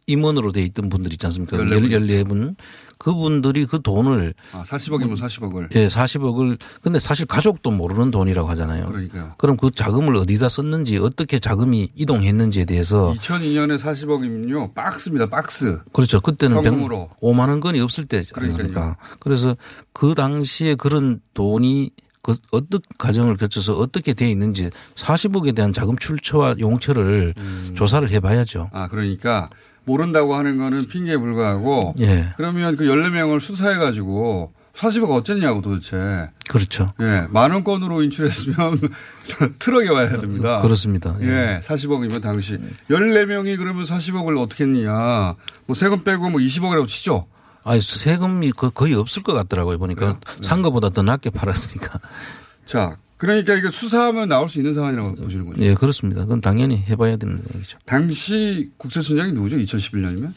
임원으로 0.08 0.52
돼 0.52 0.62
있던 0.64 0.90
분들 0.90 1.12
있지 1.14 1.26
않습니까? 1.26 1.58
14분. 1.58 1.92
14분. 1.92 2.56
그분들이 2.98 3.66
그 3.66 3.82
돈을. 3.82 4.34
아, 4.52 4.64
40억이면 4.64 5.18
40억을. 5.18 5.76
예, 5.76 5.88
40억을. 5.88 6.58
근데 6.82 7.00
사실 7.00 7.26
가족도 7.26 7.72
모르는 7.72 8.12
돈이라고 8.12 8.50
하잖아요. 8.50 8.88
그러니까요. 8.88 9.34
그럼 9.38 9.58
그 9.58 9.70
자금을 9.72 10.16
어디다 10.16 10.50
썼는지 10.50 10.98
어떻게 10.98 11.40
자금이 11.40 11.90
이동했는지에 11.96 12.66
대해서. 12.66 13.14
2002년에 13.18 13.78
40억이면요. 13.80 14.74
박스입니다. 14.74 15.30
박스. 15.30 15.80
그렇죠. 15.94 16.20
그때는 16.22 16.62
100, 16.62 16.74
5만 17.22 17.50
원 17.50 17.60
건이 17.60 17.80
없을 17.80 18.06
때 18.06 18.24
아닙니까? 18.36 18.98
그래서 19.20 19.56
그 19.94 20.16
당시에 20.16 20.76
그런 20.76 21.20
돈이 21.34 21.92
그 22.28 22.36
어떤 22.52 22.82
과정을 22.98 23.38
거쳐서 23.38 23.78
어떻게 23.78 24.14
돼 24.14 24.30
있는지 24.30 24.70
40억에 24.96 25.56
대한 25.56 25.72
자금 25.72 25.98
출처와 25.98 26.56
용처를 26.60 27.34
음. 27.38 27.74
조사를 27.78 28.10
해봐야죠. 28.10 28.70
아 28.74 28.90
그러니까 28.90 29.50
모른다고 29.86 30.36
하는 30.36 30.58
거는 30.58 30.88
핑계에 30.88 31.16
불과하고 31.16 31.96
예. 32.02 32.34
그러면 32.36 32.76
그 32.76 32.84
14명을 32.84 33.40
수사해 33.40 33.78
가지고 33.78 34.52
40억 34.76 35.10
어쨌냐고 35.12 35.62
도대체. 35.62 36.30
그렇죠. 36.50 36.92
예. 37.00 37.28
만 37.30 37.52
원권으로 37.52 38.04
인출했으면 38.04 38.78
트럭에 39.60 39.88
와야 39.88 40.10
됩니다. 40.20 40.62
그렇습니다. 40.62 41.16
예. 41.22 41.26
예. 41.26 41.60
40억이면 41.64 42.22
당시. 42.22 42.60
14명이 42.90 43.58
그러면 43.58 43.86
40억을 43.86 44.38
어떻게 44.38 44.66
했느냐. 44.66 45.36
뭐 45.66 45.74
세금 45.74 46.04
빼고 46.04 46.30
뭐 46.30 46.42
20억이라고 46.42 46.90
치죠. 46.90 47.24
아니 47.68 47.82
세금이 47.82 48.52
거의 48.54 48.94
없을 48.94 49.24
것 49.24 49.34
같더라고요 49.34 49.78
보니까 49.78 50.20
네. 50.26 50.38
산 50.42 50.62
것보다 50.62 50.90
더 50.90 51.02
낮게 51.02 51.30
팔았으니까. 51.32 52.00
자, 52.66 52.98
그러니까 53.18 53.56
이게 53.56 53.70
수사하면 53.70 54.30
나올 54.30 54.50
수 54.50 54.60
있는 54.60 54.74
상황이라고 54.74 55.16
보시는 55.16 55.46
거죠? 55.46 55.62
예, 55.62 55.74
그렇습니다. 55.74 56.22
그건 56.22 56.40
당연히 56.40 56.78
해봐야 56.88 57.18
되는 57.18 57.44
얘기죠. 57.56 57.78
당시 57.86 58.72
국세청장이 58.78 59.34
누구죠? 59.34 59.58
2011년이면? 59.58 60.34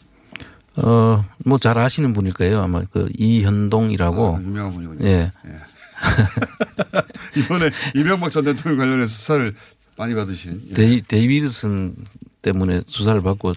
어, 0.77 1.25
뭐 1.45 1.57
잘 1.57 1.77
아시는 1.77 2.13
분일 2.13 2.33
거예요. 2.33 2.61
아마 2.61 2.81
그 2.91 3.07
이현동이라고. 3.17 4.37
아, 4.37 4.41
유명한 4.41 4.73
분이군요. 4.73 5.05
예. 5.05 5.31
예. 5.45 5.57
이번에 7.39 7.69
이명박 7.95 8.31
전 8.31 8.43
대통령 8.43 8.77
관련해서 8.79 9.07
수사를 9.19 9.53
많이 9.97 10.15
받으신. 10.15 10.63
예. 10.69 10.73
데이, 10.73 11.01
데이비드슨 11.01 11.95
때문에 12.41 12.81
수사를 12.87 13.21
받고 13.21 13.53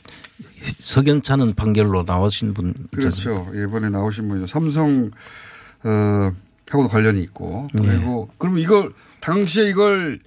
석연찮은 0.79 1.55
판결로 1.55 2.05
나오신 2.07 2.55
분 2.55 2.75
그렇죠. 2.91 3.49
이번에 3.55 3.91
나오신 3.91 4.29
분이죠. 4.29 4.47
삼성 4.47 5.11
어 5.85 6.33
하고도 6.71 6.89
관련이 6.89 7.23
있고 7.23 7.69
그리고 7.73 8.29
네. 8.31 8.35
그럼 8.39 8.59
이걸 8.59 8.93
당시에 9.21 9.69
이걸 9.69 10.21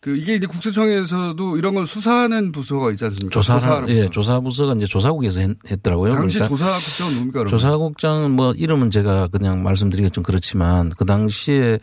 그 0.00 0.16
이게 0.16 0.34
이제 0.34 0.46
국세청에서도 0.46 1.58
이런 1.58 1.74
걸 1.74 1.86
수사하는 1.86 2.52
부서가 2.52 2.90
있지 2.90 3.04
않습니까? 3.04 3.30
조사를 3.30 3.88
예, 3.90 4.08
조사 4.08 4.40
부서가 4.40 4.72
이제 4.74 4.86
조사국에서 4.86 5.40
했, 5.40 5.82
더라고요 5.82 6.14
당시 6.14 6.38
그러니까 6.38 6.56
조사국장은 6.56 7.12
누굽니까? 7.14 7.44
조사국장은 7.50 8.30
뭐 8.30 8.52
이름은 8.52 8.90
제가 8.90 9.28
그냥 9.28 9.62
말씀드리기 9.62 10.10
좀 10.10 10.24
그렇지만 10.24 10.88
그 10.96 11.04
당시에 11.04 11.78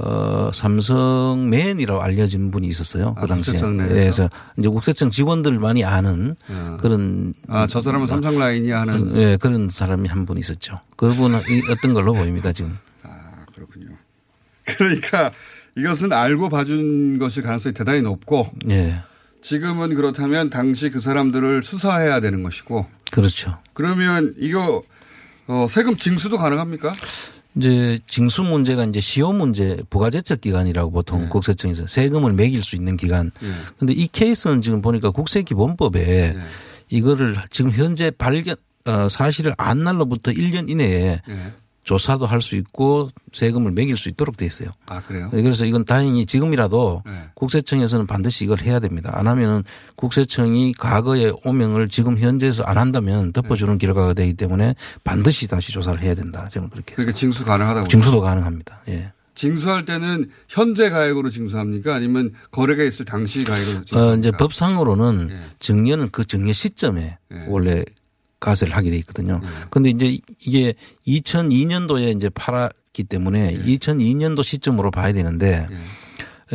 어, 0.00 0.50
삼성맨이라고 0.54 2.00
알려진 2.00 2.50
분이 2.50 2.66
있었어요. 2.68 3.14
그 3.14 3.22
아, 3.22 3.26
당시에. 3.26 3.54
네, 3.60 3.88
그래서 3.88 4.28
이제 4.56 4.68
국세청 4.68 5.10
직원들 5.10 5.58
많이 5.58 5.84
아는 5.84 6.36
아. 6.48 6.76
그런. 6.80 7.34
아, 7.48 7.66
저 7.66 7.80
사람은 7.80 8.06
삼성 8.06 8.38
라인이 8.38 8.70
하는. 8.70 9.16
예, 9.16 9.24
네, 9.26 9.36
그런 9.36 9.68
사람이 9.68 10.08
한 10.08 10.24
분 10.28 10.36
있었죠. 10.38 10.80
그분은 10.96 11.40
어떤 11.70 11.94
걸로 11.94 12.12
보입니다, 12.12 12.52
지금. 12.52 12.76
아, 13.02 13.44
그렇군요. 13.54 13.88
그러니까 14.64 15.32
이것은 15.76 16.12
알고 16.12 16.48
봐준 16.50 17.18
것일 17.18 17.42
가능성이 17.42 17.72
대단히 17.74 18.02
높고. 18.02 18.50
예. 18.70 19.00
지금은 19.40 19.94
그렇다면 19.94 20.50
당시 20.50 20.90
그 20.90 21.00
사람들을 21.00 21.62
수사해야 21.62 22.20
되는 22.20 22.42
것이고. 22.42 22.86
그렇죠. 23.10 23.58
그러면 23.72 24.34
이거 24.38 24.82
어, 25.46 25.66
세금 25.68 25.96
징수도 25.96 26.36
가능합니까? 26.36 26.94
이제 27.58 27.98
징수 28.06 28.42
문제가 28.42 28.84
이제 28.84 29.00
시효 29.00 29.32
문제 29.32 29.82
부가제척 29.90 30.40
기간이라고 30.40 30.92
보통 30.92 31.22
네. 31.22 31.28
국세청에서 31.28 31.88
세금을 31.88 32.32
매길 32.32 32.62
수 32.62 32.76
있는 32.76 32.96
기간. 32.96 33.32
그런데 33.76 33.94
네. 33.94 34.02
이 34.02 34.06
케이스는 34.06 34.62
지금 34.62 34.80
보니까 34.80 35.10
국세기본법에 35.10 36.04
네. 36.34 36.36
이거를 36.88 37.36
지금 37.50 37.72
현재 37.72 38.10
발견 38.12 38.56
어, 38.86 39.08
사실을 39.08 39.54
안 39.58 39.82
날로부터 39.82 40.30
1년 40.30 40.70
이내에 40.70 41.20
네. 41.26 41.52
조사도 41.88 42.26
할 42.26 42.42
수 42.42 42.54
있고 42.56 43.08
세금을 43.32 43.72
매길 43.72 43.96
수 43.96 44.10
있도록 44.10 44.36
돼 44.36 44.44
있어요. 44.44 44.68
아 44.88 45.00
그래요? 45.00 45.30
네, 45.32 45.40
그래서 45.42 45.64
이건 45.64 45.86
다행히 45.86 46.26
지금이라도 46.26 47.02
네. 47.06 47.30
국세청에서는 47.34 48.06
반드시 48.06 48.44
이걸 48.44 48.60
해야 48.60 48.78
됩니다. 48.78 49.10
안 49.14 49.26
하면은 49.26 49.64
국세청이 49.96 50.74
과거의 50.74 51.32
오명을 51.44 51.88
지금 51.88 52.18
현재에서 52.18 52.62
안 52.64 52.76
한다면 52.76 53.32
덮어주는 53.32 53.78
네. 53.78 53.86
결과가 53.86 54.12
되기 54.12 54.34
때문에 54.34 54.74
반드시 55.02 55.48
다시 55.48 55.72
조사를 55.72 56.00
해야 56.02 56.14
된다. 56.14 56.48
저는 56.52 56.68
그렇게. 56.68 56.94
그러니까 56.94 57.16
징수 57.16 57.44
가능하다고. 57.46 57.88
징수도 57.88 58.20
가능합니다. 58.20 58.82
예. 58.88 59.12
징수할 59.34 59.84
때는 59.86 60.30
현재 60.48 60.90
가액으로 60.90 61.30
징수합니까? 61.30 61.94
아니면 61.94 62.32
거래가 62.50 62.82
있을 62.82 63.04
당시 63.06 63.44
가액으로 63.44 63.84
징수합니까? 63.86 64.12
어, 64.12 64.16
이제 64.16 64.30
법상으로는 64.32 65.28
예. 65.30 65.40
증여는 65.58 66.10
그 66.12 66.24
증여 66.26 66.52
시점에 66.52 67.18
예. 67.32 67.44
원래 67.48 67.84
가세를 68.40 68.76
하게 68.76 68.90
돼 68.90 68.96
있거든요. 68.98 69.40
그런데 69.70 69.92
네. 69.92 69.96
이제 69.96 70.20
이게 70.40 70.74
2002년도에 71.06 72.16
이제 72.16 72.28
팔았기 72.30 73.04
때문에 73.04 73.52
네. 73.52 73.64
2002년도 73.64 74.42
시점으로 74.42 74.90
봐야 74.90 75.12
되는데 75.12 75.66
네. 75.70 75.76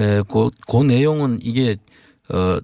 에, 0.01 0.23
그, 0.27 0.49
그 0.67 0.83
내용은 0.83 1.39
이게 1.41 1.77
어 2.29 2.59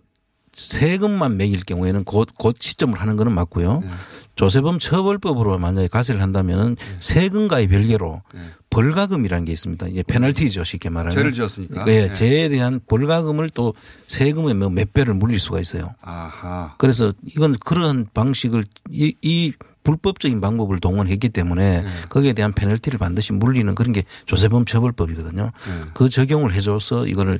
세금만 0.53 1.37
매길 1.37 1.63
경우에는 1.63 2.03
곧, 2.03 2.29
곧 2.37 2.57
시점을 2.59 2.99
하는 2.99 3.15
거는 3.15 3.31
맞고요. 3.31 3.79
네. 3.79 3.89
조세범 4.35 4.79
처벌법으로 4.79 5.57
만약에 5.57 5.87
가세를 5.87 6.21
한다면은 6.21 6.75
네. 6.75 6.95
세금과의 6.99 7.67
별개로 7.67 8.21
벌가금이라는 8.69 9.45
게 9.45 9.51
있습니다. 9.51 9.87
이제 9.87 10.03
페널티죠 10.03 10.63
쉽게 10.63 10.89
말하면. 10.89 11.11
죄를 11.11 11.33
지었으니까. 11.33 11.85
예, 11.87 12.07
네. 12.07 12.13
죄에 12.13 12.49
대한 12.49 12.79
벌가금을 12.87 13.49
또 13.49 13.73
세금의 14.07 14.53
뭐몇 14.55 14.93
배를 14.93 15.13
물릴 15.13 15.39
수가 15.39 15.59
있어요. 15.59 15.95
아하. 16.01 16.75
그래서 16.77 17.13
이건 17.25 17.55
그런 17.65 18.07
방식을 18.13 18.65
이, 18.91 19.15
이 19.21 19.53
불법적인 19.83 20.39
방법을 20.39 20.79
동원했기 20.79 21.29
때문에 21.29 21.81
네. 21.81 21.89
거기에 22.09 22.33
대한 22.33 22.53
페널티를 22.53 22.99
반드시 22.99 23.33
물리는 23.33 23.73
그런 23.73 23.91
게 23.91 24.03
조세범 24.25 24.65
처벌법이거든요. 24.65 25.43
네. 25.43 25.85
그 25.93 26.09
적용을 26.09 26.53
해줘서 26.53 27.07
이거를 27.07 27.39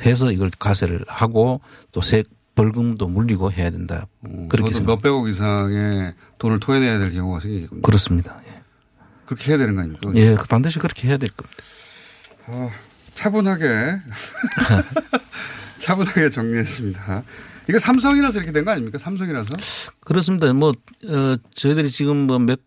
해서 0.00 0.32
이걸 0.32 0.50
가세를 0.58 1.04
하고 1.06 1.60
또세 1.92 2.24
벌금도 2.54 3.08
물리고 3.08 3.50
해야 3.50 3.70
된다. 3.70 4.06
음, 4.26 4.48
그렇게 4.48 4.78
몇백억 4.80 5.28
이상의 5.28 6.14
돈을 6.38 6.60
토해내야 6.60 6.98
될 6.98 7.12
경우가 7.12 7.40
생기군요. 7.40 7.82
그렇습니다. 7.82 8.36
예. 8.48 8.61
그렇게 9.34 9.50
해야 9.52 9.58
되는 9.58 9.74
거 9.74 9.80
아닙니까? 9.80 10.10
예, 10.16 10.34
반드시 10.48 10.78
그렇게 10.78 11.08
해야 11.08 11.16
될 11.16 11.30
겁니다. 11.30 11.62
어, 12.46 12.70
차분하게 13.14 13.98
차분하게 15.78 16.30
정리했습니다. 16.30 17.22
이게 17.68 17.78
삼성이라서 17.78 18.38
이렇게 18.40 18.52
된 18.52 18.64
거 18.64 18.70
아닙니까? 18.72 18.98
삼성이라서? 18.98 19.50
그렇습니다. 20.00 20.52
뭐, 20.52 20.70
어, 20.70 21.36
저희들이 21.54 21.90
지금 21.90 22.16
뭐 22.26 22.38
몇, 22.38 22.60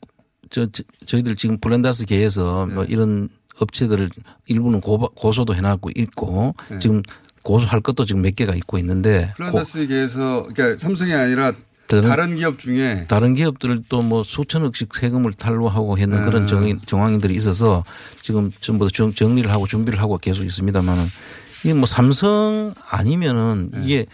저, 0.50 0.68
저 1.06 1.18
희들 1.18 1.36
지금 1.36 1.58
블렌다스 1.60 2.06
계에서 2.06 2.66
네. 2.68 2.76
뭐 2.76 2.84
이런 2.86 3.30
업체들을 3.60 4.10
일부는 4.48 4.82
고, 4.82 4.98
고소도 4.98 5.56
해놨고 5.56 5.92
있고 5.96 6.56
네. 6.70 6.80
지금 6.80 7.02
고소할 7.44 7.82
것도 7.82 8.06
지금 8.06 8.22
몇 8.22 8.36
개가 8.36 8.56
있고 8.56 8.78
있는데. 8.80 9.34
플란다스 9.38 9.86
계에서 9.88 10.48
그러니까 10.54 10.80
삼성이 10.82 11.14
아니라 11.14 11.54
다른, 11.88 12.10
다른, 12.10 12.36
기업 12.36 12.58
중에 12.60 13.06
다른 13.08 13.36
기업들도 13.36 14.02
뭐 14.02 14.24
수천억씩 14.24 14.96
세금을 14.96 15.34
탈루하고 15.34 15.98
했는 15.98 16.20
네. 16.20 16.26
그런 16.26 16.48
정황, 16.48 16.80
정황들이 16.86 17.36
있어서 17.36 17.84
지금 18.22 18.52
전부 18.60 18.90
정, 18.92 19.14
정리를 19.14 19.52
하고 19.52 19.68
준비를 19.68 20.00
하고 20.00 20.18
계속 20.18 20.44
있습니다만은 20.44 21.06
이게 21.64 21.74
뭐 21.74 21.86
삼성 21.86 22.74
아니면은 22.90 23.70
네. 23.72 23.82
이게 23.84 24.06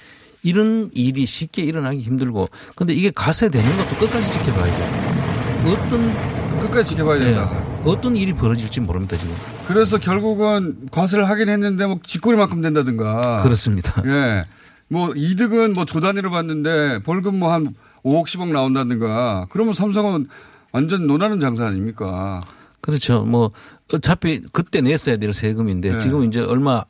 이런 0.43 0.89
일이 0.93 1.25
쉽게 1.25 1.61
일어나기 1.61 1.99
힘들고 1.99 2.49
근데 2.75 2.93
이게 2.93 3.11
가세되는 3.11 3.77
것도 3.77 3.97
끝까지 3.97 4.31
지켜봐야 4.31 4.77
돼요. 4.77 5.73
어떤 5.73 6.61
끝까지 6.61 6.91
지켜봐야 6.91 7.19
된다. 7.19 7.49
네. 7.51 7.71
어떤 7.85 8.15
일이 8.15 8.33
벌어질지 8.33 8.79
모릅니다 8.81 9.17
지금. 9.17 9.35
그래서 9.67 9.97
결국은 9.97 10.87
과세를 10.91 11.29
하긴 11.29 11.49
했는데 11.49 11.85
뭐 11.85 11.99
쥐꼬리만큼 12.05 12.61
된다든가. 12.61 13.43
그렇습니다. 13.43 14.03
예. 14.05 14.45
뭐 14.91 15.13
이득은 15.15 15.73
뭐 15.73 15.85
조단위로 15.85 16.29
받는데 16.31 16.99
벌금 17.03 17.39
뭐 17.39 17.51
한 17.53 17.73
5억 18.03 18.25
10억 18.25 18.51
나온다든가 18.51 19.47
그러면 19.49 19.73
삼성은 19.73 20.27
완전 20.71 21.07
논하는 21.07 21.39
장사 21.39 21.65
아닙니까? 21.65 22.41
그렇죠. 22.81 23.23
뭐 23.23 23.51
어차피 23.93 24.41
그때 24.51 24.81
냈어야 24.81 25.17
될 25.17 25.33
세금인데 25.33 25.91
네. 25.91 25.97
지금 25.99 26.23
이제 26.23 26.41
얼마 26.41 26.83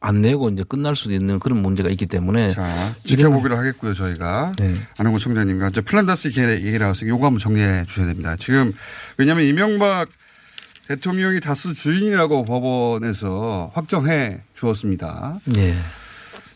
안 0.00 0.20
내고 0.20 0.48
이제 0.50 0.64
끝날 0.68 0.96
수도 0.96 1.12
있는 1.12 1.38
그런 1.38 1.62
문제가 1.62 1.88
있기 1.88 2.06
때문에 2.06 2.50
자 2.50 2.94
지켜보기로 3.04 3.56
하겠고요 3.56 3.94
저희가 3.94 4.52
네. 4.58 4.74
안홍구 4.98 5.20
총장님과 5.20 5.68
이제 5.68 5.80
플란다스 5.80 6.28
얘기 6.28 6.78
나와서 6.78 7.06
요거 7.06 7.24
한번 7.26 7.38
정리해 7.38 7.84
주셔야 7.84 8.06
됩니다. 8.06 8.34
지금 8.36 8.72
왜냐하면 9.16 9.44
이명박 9.44 10.08
대통령이 10.88 11.40
다수 11.40 11.72
주인이라고 11.72 12.44
법원에서 12.44 13.70
확정해 13.74 14.40
주었습니다. 14.56 15.38
네. 15.46 15.76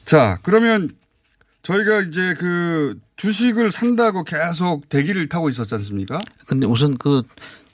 자, 0.07 0.39
그러면 0.43 0.91
저희가 1.63 2.03
이제 2.03 2.35
그 2.39 2.97
주식을 3.17 3.73
산다고 3.73 4.23
계속 4.23 4.89
대기를 4.89 5.29
타고 5.29 5.51
있었지 5.51 5.75
않습니까? 5.75 6.21
근데 6.47 6.67
우선 6.67 6.97
그 6.97 7.23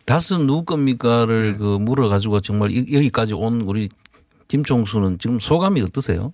다스 0.06 0.34
누구 0.34 0.64
겁니까를 0.64 1.52
네. 1.52 1.58
그 1.58 1.76
물어가지고 1.78 2.40
정말 2.40 2.74
여기까지 2.74 3.34
온 3.34 3.60
우리 3.60 3.90
김총수는 4.48 5.18
지금 5.18 5.38
소감이 5.38 5.82
어떠세요? 5.82 6.32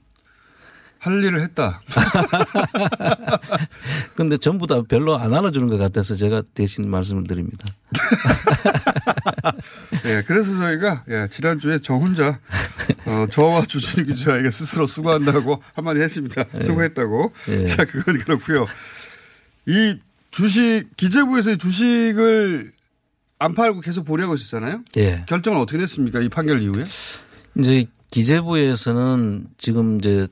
할 0.99 1.23
일을 1.23 1.41
했다. 1.43 1.81
근데 4.17 4.37
전부 4.37 4.67
다 4.67 4.83
별로 4.83 5.17
안 5.17 5.33
알아주는 5.33 5.69
것 5.69 5.79
같아서 5.79 6.17
제가 6.17 6.43
대신 6.55 6.91
말씀을 6.91 7.25
드립니다. 7.25 7.65
예, 10.05 10.23
그래서 10.27 10.57
저희가 10.57 11.05
예, 11.09 11.29
지난주에 11.31 11.79
저 11.79 11.95
혼자 11.95 12.41
어, 13.07 13.27
저와 13.31 13.65
주진희 13.67 14.09
기자에게 14.09 14.51
스스로 14.51 14.87
수고한다고 14.87 15.63
한마디 15.75 16.01
했습니다. 16.01 16.45
예. 16.55 16.63
수고했다고. 16.63 17.33
예. 17.51 17.67
자, 17.67 17.85
그건 17.85 18.19
그렇고요. 18.19 18.67
이 19.67 19.97
주식 20.31 20.85
기재부에서 20.97 21.57
주식을 21.57 22.73
안 23.39 23.55
팔고 23.55 23.81
계속 23.81 24.05
보려고 24.05 24.35
했었잖아요. 24.35 24.83
예. 24.97 25.25
결정은 25.27 25.61
어떻게 25.61 25.79
됐습니까? 25.79 26.21
이 26.21 26.29
판결 26.29 26.61
이후에? 26.61 26.85
이제 27.57 27.87
기재부에서는 28.11 29.47
지금 29.59 29.99
이제 29.99 30.27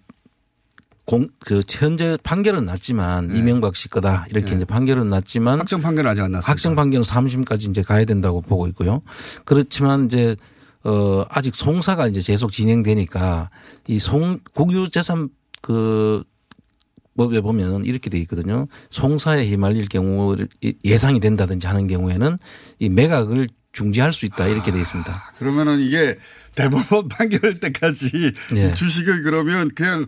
공, 1.07 1.29
그, 1.39 1.63
현재 1.69 2.19
판결은 2.23 2.67
났지만 2.67 3.29
네. 3.29 3.39
이명박 3.39 3.77
씨 3.77 3.89
거다. 3.89 4.27
이렇게 4.31 4.51
네. 4.51 4.57
이제 4.57 4.65
판결은 4.65 5.09
났지만. 5.09 5.61
확정 5.61 5.81
판결은 5.81 6.11
아직 6.11 6.23
안 6.23 6.33
났습니다. 6.33 6.51
확정 6.51 6.75
판결은 6.75 7.05
3심까지 7.05 7.71
이제 7.71 7.83
가야 7.83 8.05
된다고 8.05 8.41
보고 8.43 8.67
있고요. 8.69 9.03
그렇지만 9.45 10.07
이제 10.07 10.37
어, 10.83 11.25
아직 11.31 11.55
송사가 11.55 12.09
이제 12.09 12.21
계속 12.21 12.53
진행되니까 12.53 13.51
이 13.87 13.99
송, 13.99 14.41
국유재산 14.53 15.31
그 15.63 16.23
법에 17.17 17.41
보면 17.41 17.85
이렇게 17.85 18.11
돼 18.11 18.19
있거든요. 18.19 18.67
송사에 18.91 19.49
휘말릴 19.49 19.89
경우 19.89 20.37
예상이 20.85 21.19
된다든지 21.19 21.67
하는 21.67 21.87
경우에는 21.87 22.37
이 22.79 22.89
매각을 22.89 23.49
중지할 23.73 24.13
수 24.13 24.27
있다 24.27 24.47
이렇게 24.49 24.73
돼 24.73 24.81
있습니다. 24.81 25.13
아, 25.13 25.33
그러면은 25.39 25.81
이게 25.81 26.19
대법원 26.55 27.09
판결 27.11 27.61
때까지 27.61 28.33
네. 28.55 28.75
주식을 28.75 29.23
그러면 29.23 29.71
그냥 29.75 30.07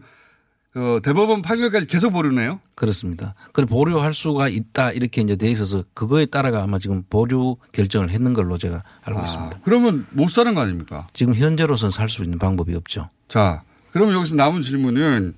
어, 0.75 1.01
대법원 1.03 1.43
판결까지 1.43 1.87
계속 1.87 2.11
보류네요. 2.13 2.61
그렇습니다. 2.75 3.35
그걸 3.47 3.67
보류할 3.67 4.13
수가 4.13 4.49
있다 4.49 4.93
이렇게 4.93 5.23
이제 5.23 5.37
돼 5.37 5.51
있어서 5.51 5.83
그거에 5.95 6.27
따라가 6.27 6.63
아마 6.63 6.79
지금 6.79 7.03
보류 7.09 7.57
결정을 7.73 8.11
했는 8.11 8.35
걸로 8.35 8.59
제가 8.59 8.83
알고 9.03 9.21
아, 9.21 9.25
있습니다. 9.25 9.61
그러면 9.63 10.07
못 10.11 10.31
사는 10.31 10.55
거 10.55 10.61
아닙니까? 10.61 11.09
지금 11.15 11.35
현재로서는 11.35 11.91
살수 11.91 12.23
있는 12.23 12.39
방법이 12.39 12.75
없죠. 12.75 13.09
자, 13.29 13.63
그러면 13.93 14.15
여기서 14.15 14.37
남은 14.37 14.63
질문은 14.63 15.35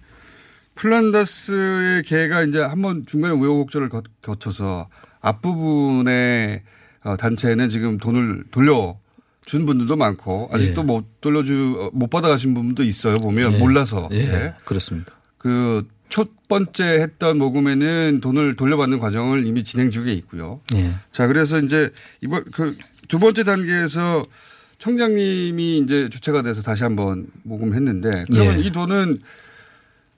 플란다스의 0.75 2.03
개가 2.05 2.43
이제 2.43 2.61
한번 2.61 3.05
중간에 3.07 3.35
우여곡절을 3.35 3.91
거쳐서 4.23 4.89
앞부분에 5.21 6.63
어, 7.05 7.17
단체는 7.17 7.69
지금 7.69 7.99
돈을 7.99 8.45
돌려 8.51 8.99
준 9.45 9.67
분들도 9.67 9.97
많고 9.97 10.51
아직도 10.53 10.83
예. 10.83 10.85
못 10.85 11.21
돌려주 11.21 11.91
못 11.93 12.11
받아가신 12.11 12.55
분도 12.55 12.85
있어요 12.85 13.19
보면 13.19 13.55
예. 13.55 13.59
몰라서 13.59 14.09
예. 14.13 14.27
네. 14.27 14.55
그렇습니다. 14.65 15.20
그 15.41 15.83
첫 16.13 16.49
번째 16.49 16.85
했던 16.85 17.39
모금에는 17.39 18.19
돈을 18.21 18.57
돌려받는 18.57 18.99
과정을 18.99 19.47
이미 19.47 19.63
진행 19.63 19.93
중에 19.93 20.13
있고요. 20.15 20.61
예. 20.75 20.91
자, 21.13 21.29
그래서 21.29 21.61
이제 21.61 21.91
이번 22.21 22.45
그 22.51 22.77
두 23.07 23.21
번째 23.21 23.45
단계에서 23.45 24.25
청장님이 24.79 25.79
이제 25.79 26.09
주체가 26.09 26.43
돼서 26.43 26.63
다시 26.63 26.83
한번 26.85 27.29
모금했는데 27.45 28.25
그러면 28.31 28.59
예. 28.59 28.67
이 28.67 28.73
돈은 28.73 29.19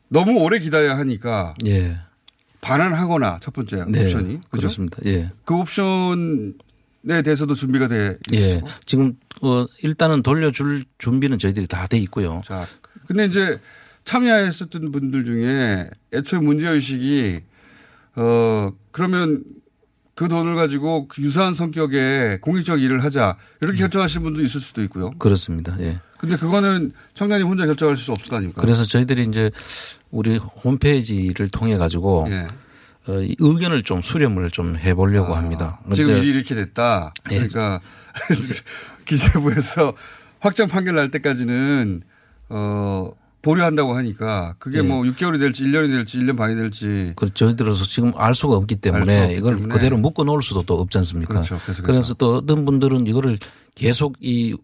너무 0.09 0.39
오래 0.41 0.59
기다려야 0.59 0.97
하니까 0.99 1.55
예. 1.67 1.99
반환하거나 2.63 3.39
첫 3.43 3.53
번째 3.53 3.85
네. 3.89 4.03
옵션이 4.05 4.35
그죠? 4.51 4.69
그렇습니다. 4.69 4.99
예. 5.05 5.31
그 5.45 5.55
옵션에 5.55 7.23
대해서도 7.25 7.55
준비가 7.55 7.87
돼 7.87 8.17
있어요. 8.31 8.45
예. 8.57 8.63
지금 8.87 9.15
어 9.43 9.67
일단은 9.83 10.23
돌려줄 10.23 10.85
준비는 10.99 11.39
저희들이 11.39 11.67
다 11.67 11.87
돼 11.87 11.99
있고요. 11.99 12.41
자, 12.45 12.67
근데 13.07 13.27
이제 13.27 13.59
참여했었던 14.05 14.93
분들 14.93 15.25
중에 15.25 15.91
애초에 16.13 16.41
문제의식이 16.41 17.41
어, 18.17 18.71
그러면 18.91 19.45
그 20.15 20.29
돈을 20.29 20.55
가지고 20.57 21.09
그 21.09 21.23
유사한 21.23 21.55
성격의 21.55 22.41
공익적 22.43 22.83
일을 22.83 23.03
하자 23.03 23.37
이렇게 23.61 23.77
네. 23.77 23.83
결정하시는 23.83 24.23
분도 24.23 24.43
있을 24.43 24.61
수도 24.61 24.83
있고요. 24.83 25.11
그렇습니다. 25.13 25.75
예. 25.81 26.01
근데 26.19 26.37
그거는 26.37 26.93
청장님 27.15 27.49
혼자 27.49 27.67
결정할 27.67 27.97
수 27.97 28.13
없을 28.13 28.29
거 28.29 28.37
아닙니까? 28.37 28.61
그래서 28.61 28.85
저희들이 28.85 29.25
이제 29.25 29.51
우리 30.11 30.37
홈페이지를 30.37 31.49
통해 31.49 31.79
가지고 31.79 32.29
예. 32.31 32.47
어, 33.09 33.15
의견을 33.39 33.83
좀 33.83 34.03
수렴을 34.03 34.51
좀 34.51 34.77
해보려고 34.77 35.35
아, 35.35 35.39
합니다. 35.39 35.81
지금 35.95 36.17
일이 36.19 36.29
이렇게 36.29 36.55
됐다. 36.55 37.13
예. 37.31 37.37
그러니까 37.37 37.81
예. 38.31 38.37
기재부에서 39.07 39.95
확정 40.41 40.69
판결 40.69 40.95
날 40.95 41.11
때까지는 41.11 42.03
어 42.51 43.13
보류한다고 43.43 43.95
하니까 43.97 44.55
그게 44.59 44.79
예. 44.79 44.83
뭐 44.83 45.03
6개월이 45.03 45.39
될지 45.39 45.65
1년이 45.65 45.89
될지 45.89 46.19
1년 46.19 46.37
반이 46.37 46.55
될지. 46.55 47.13
그렇죠. 47.17 47.47
저희들어서 47.47 47.85
지금 47.85 48.13
알 48.17 48.35
수가 48.35 48.57
없기 48.57 48.77
때문에 48.77 49.13
수가 49.13 49.25
없기 49.25 49.37
이걸 49.37 49.57
때문에. 49.57 49.75
그대로 49.75 49.99
묶어 49.99 50.25
놓을 50.25 50.43
수도 50.43 50.63
또 50.63 50.81
없지 50.81 50.99
않습니까? 50.99 51.43
그렇죠. 51.43 51.59
그래서 51.83 52.15
또 52.15 52.37
어떤 52.37 52.65
분들은 52.65 53.07
이거를 53.07 53.39
계속 53.75 54.17
이, 54.21 54.57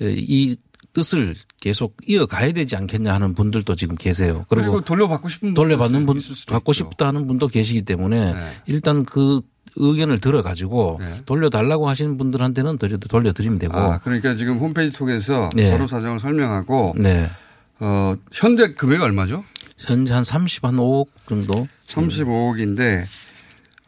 이 0.00 0.56
뜻을 0.92 1.36
계속 1.60 1.96
이어가야 2.06 2.52
되지 2.52 2.76
않겠냐 2.76 3.14
하는 3.14 3.34
분들도 3.34 3.76
지금 3.76 3.94
계세요. 3.94 4.46
그리고, 4.48 4.72
그리고 4.72 4.80
돌려받고 4.84 5.28
싶은 5.28 5.54
돌려받는 5.54 6.06
분, 6.06 6.18
받고 6.48 6.72
싶다 6.72 7.08
하는 7.08 7.26
분도 7.26 7.46
계시기 7.46 7.82
때문에 7.82 8.34
네. 8.34 8.40
일단 8.66 9.04
그 9.04 9.40
의견을 9.76 10.18
들어가지고 10.18 10.96
네. 11.00 11.20
돌려달라고 11.24 11.88
하시는 11.88 12.16
분들한테는 12.16 12.78
돌려드리면 12.78 13.58
되고. 13.58 13.76
아, 13.76 13.98
그러니까 13.98 14.34
지금 14.34 14.58
홈페이지 14.58 14.92
통해서 14.92 15.50
네. 15.54 15.70
서로 15.70 15.86
사정을 15.86 16.18
설명하고. 16.18 16.94
네. 16.98 17.30
어, 17.80 18.14
현재 18.32 18.74
금액 18.74 19.02
얼마죠? 19.02 19.44
현재 19.76 20.12
한 20.12 20.24
30, 20.24 20.64
한 20.64 20.76
5억 20.76 21.06
정도. 21.28 21.68
35억인데 21.86 23.04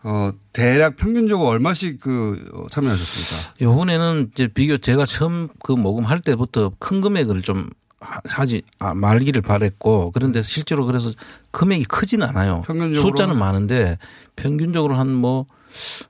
어, 0.03 0.33
대략 0.53 0.97
평균적으로 0.97 1.49
얼마씩 1.49 2.01
그 2.01 2.49
어, 2.55 2.67
참여하셨습니까? 2.71 3.55
요번에는 3.61 4.31
이제 4.33 4.49
비교 4.49 4.79
제가 4.79 5.05
처음 5.05 5.49
그 5.63 5.73
모금할 5.73 6.21
때부터 6.21 6.73
큰 6.79 7.01
금액을 7.01 7.43
좀 7.43 7.69
하지 8.01 8.63
아, 8.79 8.95
말기를 8.95 9.43
바랬고 9.43 10.13
그런데 10.13 10.43
실제로 10.43 10.87
그래서 10.87 11.13
금액이 11.51 11.85
크지는 11.85 12.27
않아요. 12.29 12.63
평균적으로 12.67 13.09
숫자는 13.11 13.37
많은데 13.39 13.99
평균적으로 14.37 14.95
한 14.97 15.11
뭐한 15.13 15.45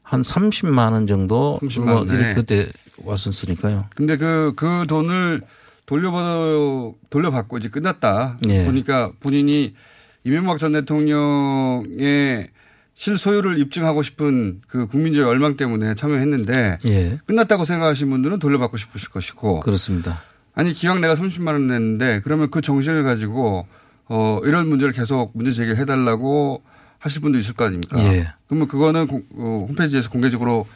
한 0.03 0.23
30만 0.23 0.93
원 0.93 1.09
정도 1.09 1.59
30만 1.63 1.85
뭐 1.85 2.05
이렇게 2.05 2.35
그때 2.35 2.69
왔었으니까요. 2.99 3.87
근데 3.97 4.17
그그 4.17 4.53
그 4.55 4.87
돈을 4.87 5.43
돌려받아 5.91 6.93
돌려받고 7.11 7.59
이제 7.59 7.69
끝났다. 7.69 8.39
네. 8.43 8.65
보니까 8.65 9.11
본인이 9.19 9.75
이명박 10.23 10.59
전 10.59 10.73
대통령의 10.73 12.49
실소유를 12.95 13.59
입증하고 13.59 14.03
싶은 14.03 14.61
그 14.69 14.87
국민적 14.87 15.27
열망 15.27 15.57
때문에 15.57 15.97
참여했는데 15.97 16.79
예. 16.87 17.19
끝났다고 17.27 17.65
생각하시는 17.65 18.09
분들은 18.09 18.39
돌려받고 18.39 18.77
싶으실 18.77 19.09
것이고 19.09 19.61
그렇습니다. 19.61 20.23
아니 20.55 20.73
기왕 20.73 21.01
내가 21.01 21.17
30만 21.17 21.49
원 21.49 21.67
냈는데 21.67 22.21
그러면 22.23 22.51
그 22.51 22.61
정신을 22.61 23.03
가지고 23.03 23.67
어 24.09 24.41
이런 24.45 24.69
문제를 24.69 24.93
계속 24.93 25.33
문제 25.35 25.51
제기를 25.51 25.77
해달라고 25.79 26.63
하실 26.99 27.21
분도 27.21 27.37
있을 27.39 27.55
거 27.55 27.65
아닙니까? 27.65 27.99
예. 28.15 28.29
그러면 28.47 28.69
그거는 28.69 29.09
고, 29.09 29.23
어, 29.35 29.67
홈페이지에서 29.69 30.11
공개적으로 30.11 30.67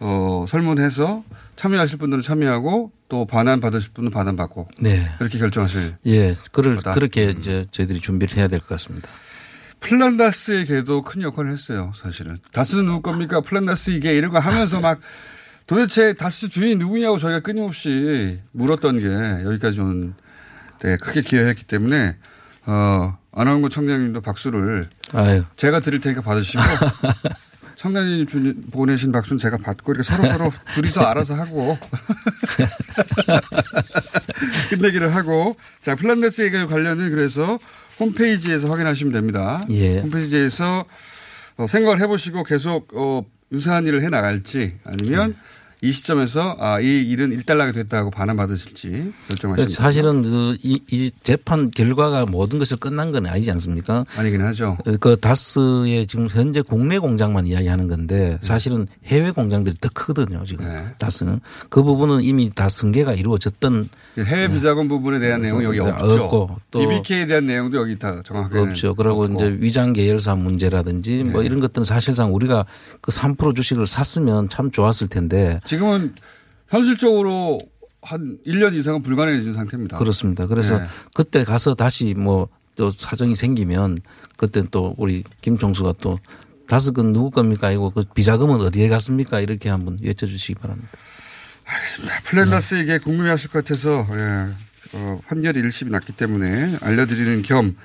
어 0.00 0.44
설문해서 0.48 1.24
참여하실 1.56 1.98
분들은 1.98 2.22
참여하고 2.22 2.92
또 3.08 3.26
반환 3.26 3.60
받으실 3.60 3.90
분은 3.94 4.10
반환 4.10 4.34
받고 4.36 4.68
네. 4.80 5.08
그렇게 5.18 5.38
결정하실 5.38 5.96
예 6.06 6.36
그를 6.52 6.76
거다. 6.76 6.92
그렇게 6.92 7.30
이제 7.30 7.66
저희들이 7.70 8.00
준비를 8.00 8.36
해야 8.36 8.48
될 8.48 8.58
것 8.60 8.68
같습니다. 8.70 9.08
플란다스의 9.80 10.64
개도 10.64 11.02
큰 11.02 11.20
역할을 11.22 11.52
했어요, 11.52 11.92
사실은. 11.94 12.38
다스는 12.52 12.86
누구 12.86 13.02
겁니까? 13.02 13.40
플란다스 13.42 13.90
이게 13.90 14.16
이런 14.16 14.30
거 14.32 14.38
하면서 14.38 14.80
막 14.80 14.98
도대체 15.66 16.14
다스 16.14 16.48
주인이 16.48 16.76
누구냐고 16.76 17.18
저희가 17.18 17.40
끊임없이 17.40 18.40
물었던 18.52 18.98
게 18.98 19.44
여기까지 19.44 19.80
온 19.82 20.14
되게 20.78 20.96
크게 20.96 21.20
기여했기 21.20 21.64
때문에 21.64 22.16
어, 22.66 23.18
안원구 23.32 23.68
청장님도 23.68 24.22
박수를 24.22 24.88
아유. 25.12 25.44
제가 25.56 25.80
드릴 25.80 26.00
테니까 26.00 26.22
받으시고 26.22 26.62
주, 28.26 28.54
보내신 28.70 29.12
박수는 29.12 29.38
제가 29.38 29.58
받고 29.58 29.92
이렇게 29.92 30.02
서로 30.02 30.26
서로 30.26 30.50
둘이서 30.74 31.02
알아서 31.02 31.34
하고 31.34 31.78
끝내기를 34.70 35.14
하고 35.14 35.56
자 35.82 35.94
플란다스 35.94 36.42
얘기 36.42 36.66
관련은 36.66 37.10
그래서 37.10 37.58
홈페이지에서 38.00 38.70
확인하시면 38.70 39.12
됩니다. 39.12 39.60
예. 39.70 40.00
홈페이지에서 40.00 40.84
어, 41.56 41.66
생각을 41.66 42.00
해보시고 42.00 42.44
계속 42.44 42.88
어, 42.94 43.24
유사한 43.52 43.86
일을 43.86 44.02
해 44.02 44.08
나갈지 44.08 44.78
아니면 44.84 45.30
네. 45.30 45.36
이 45.84 45.92
시점에서 45.92 46.56
아, 46.58 46.80
이 46.80 47.02
일은 47.02 47.30
일단락이 47.32 47.72
됐다고 47.72 48.10
반환받으실지 48.10 49.12
결정하시면 49.28 49.68
사실은 49.68 50.22
그, 50.22 50.56
이, 50.62 50.80
이 50.90 51.10
재판 51.22 51.70
결과가 51.70 52.24
모든 52.24 52.58
것을 52.58 52.78
끝난 52.78 53.12
건 53.12 53.26
아니지 53.26 53.50
않습니까? 53.50 54.06
아니긴 54.16 54.40
하죠. 54.40 54.78
그 54.98 55.18
다스의 55.20 56.06
지금 56.06 56.28
현재 56.28 56.62
국내 56.62 56.98
공장만 56.98 57.46
이야기하는 57.46 57.88
건데 57.88 58.14
네. 58.14 58.38
사실은 58.40 58.86
해외 59.04 59.30
공장들이 59.30 59.76
더 59.78 59.90
크거든요. 59.92 60.42
지금 60.46 60.64
네. 60.64 60.86
다스는 60.98 61.40
그 61.68 61.82
부분은 61.82 62.22
이미 62.22 62.48
다 62.48 62.70
승계가 62.70 63.12
이루어졌던 63.12 63.86
해외 64.20 64.48
비자금 64.48 64.84
네. 64.84 64.88
부분에 64.88 65.18
대한 65.18 65.42
내용은 65.42 65.64
여기 65.64 65.80
없죠. 65.80 66.24
없고 66.24 66.56
또 66.70 66.78
BBK에 66.78 67.26
대한 67.26 67.44
내용도 67.44 67.76
여기 67.76 67.98
다 67.98 68.22
정확하게 68.24 68.58
없죠. 68.58 68.94
그리고 68.94 69.24
없고. 69.24 69.34
이제 69.34 69.58
위장 69.60 69.92
계열사 69.92 70.34
문제라든지 70.34 71.16
뭐 71.18 71.24
네. 71.24 71.32
뭐 71.32 71.42
이런 71.42 71.60
것들은 71.60 71.84
사실상 71.84 72.34
우리가 72.34 72.64
그 73.02 73.12
3% 73.12 73.54
주식을 73.54 73.86
샀으면 73.86 74.48
참 74.48 74.70
좋았을 74.70 75.08
텐데 75.08 75.60
지금은 75.74 76.14
현실적으로 76.68 77.60
한 78.02 78.38
1년 78.46 78.74
이상은 78.74 79.02
불가능해진 79.02 79.54
상태입니다. 79.54 79.98
그렇습니다. 79.98 80.46
그래서 80.46 80.78
네. 80.78 80.86
그때 81.14 81.44
가서 81.44 81.74
다시 81.74 82.14
뭐 82.14 82.48
또 82.76 82.90
사정이 82.90 83.34
생기면 83.34 83.98
그때 84.36 84.62
또 84.70 84.94
우리 84.98 85.24
김총수가 85.40 85.94
또 86.00 86.18
다섯 86.66 86.92
건 86.92 87.12
누구 87.12 87.30
겁니까? 87.30 87.70
이거 87.70 87.90
그 87.90 88.04
비자금은 88.14 88.60
어디에 88.60 88.88
갔습니까? 88.88 89.40
이렇게 89.40 89.68
한번 89.68 89.98
여쭤주시기 90.00 90.58
바랍니다. 90.58 90.90
알겠습니다. 91.66 92.20
플랜다스 92.24 92.74
이게 92.76 92.98
궁금해 92.98 93.30
하실 93.30 93.50
것 93.50 93.64
같아서, 93.64 94.06
예. 94.12 94.48
어, 94.92 95.20
판결이 95.26 95.60
1심이 95.62 95.90
났기 95.90 96.12
때문에 96.12 96.78
알려드리는 96.80 97.42
겸, 97.42 97.76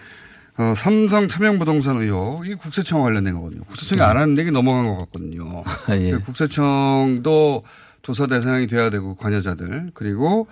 어, 0.59 0.73
삼성 0.75 1.29
차명부동산 1.29 2.01
의혹, 2.01 2.45
이게 2.45 2.53
국세청 2.53 3.01
관련된 3.01 3.33
거거든요. 3.33 3.63
국세청이 3.63 3.99
네. 3.99 4.03
안 4.03 4.17
하는 4.17 4.37
얘기 4.37 4.51
넘어간 4.51 4.87
것 4.87 4.97
같거든요. 5.05 5.63
아, 5.87 5.95
예. 5.95 6.11
그 6.11 6.19
국세청도 6.19 7.63
조사 8.01 8.27
대상이 8.27 8.67
돼야 8.67 8.89
되고 8.89 9.15
관여자들 9.15 9.91
그리고 9.93 10.47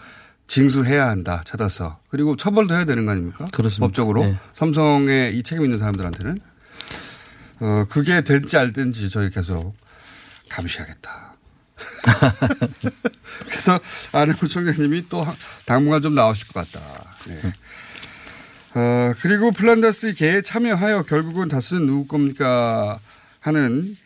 징수해야 0.48 1.10
한다 1.10 1.42
찾아서 1.46 2.00
그리고 2.08 2.38
처벌도 2.38 2.74
해야 2.74 2.86
되는 2.86 3.06
거 3.06 3.12
아닙니까? 3.12 3.46
그렇습니다. 3.52 3.86
법적으로 3.86 4.24
네. 4.24 4.40
삼성의 4.54 5.38
이 5.38 5.44
책임 5.44 5.66
있는 5.66 5.78
사람들한테는 5.78 6.40
어 7.60 7.86
그게 7.90 8.22
될지 8.22 8.56
알 8.56 8.72
든지 8.72 9.10
저희 9.10 9.30
계속 9.30 9.76
감시하겠다. 10.48 11.34
그래서 13.46 13.80
안혜구 14.14 14.48
총장님이 14.48 15.10
또 15.10 15.28
당분간 15.66 16.02
좀 16.02 16.16
나오실 16.16 16.48
것 16.48 16.72
같다. 16.72 17.04
네. 17.28 17.42
어, 18.78 19.14
그리고 19.22 19.52
플란다스 19.52 20.14
개에 20.14 20.44
참여하여 20.44 21.04
결국은 21.04 21.48
다스는 21.48 21.88
누구 21.88 22.06
겁니까 22.06 23.00
하는 23.40 23.98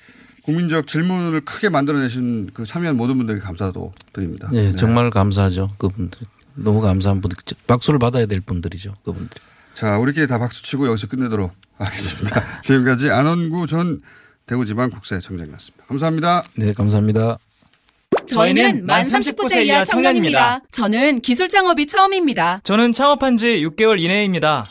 국민적 0.43 0.87
질문을 0.87 1.41
크게 1.41 1.67
만들어내신 1.67 2.51
그 2.53 2.65
참여한 2.65 2.95
모든 2.95 3.17
분들에게 3.17 3.43
감사도 3.43 3.93
드립니다. 4.13 4.49
네, 4.51 4.71
네. 4.71 4.75
정말 4.75 5.09
감사하죠. 5.09 5.71
그분들. 5.77 6.21
너무 6.55 6.79
감사한 6.79 7.19
분들. 7.19 7.37
박수를 7.67 7.99
받아야 7.99 8.25
될 8.25 8.39
분들이죠. 8.39 8.93
그분들. 9.03 9.41
자, 9.73 9.97
우리끼리 9.97 10.27
다 10.27 10.39
박수 10.39 10.63
치고 10.63 10.87
여기서 10.87 11.07
끝내도록 11.07 11.53
하겠습니다. 11.77 12.61
지금까지 12.63 13.09
안원구 13.09 13.67
전 13.67 14.01
대구지방국세청장이었습니다. 14.45 15.85
감사합니다. 15.85 16.43
네, 16.55 16.71
감사합니다. 16.71 17.37
저희는 18.33 18.85
만 18.85 19.03
39세 19.03 19.65
이하 19.65 19.85
청년입니다. 19.85 20.61
저는 20.71 21.21
기술 21.21 21.49
창업이 21.49 21.87
처음입니다. 21.87 22.61
저는 22.63 22.93
창업한 22.93 23.37
지 23.37 23.61
6개월 23.61 23.99
이내입니다. 23.99 24.63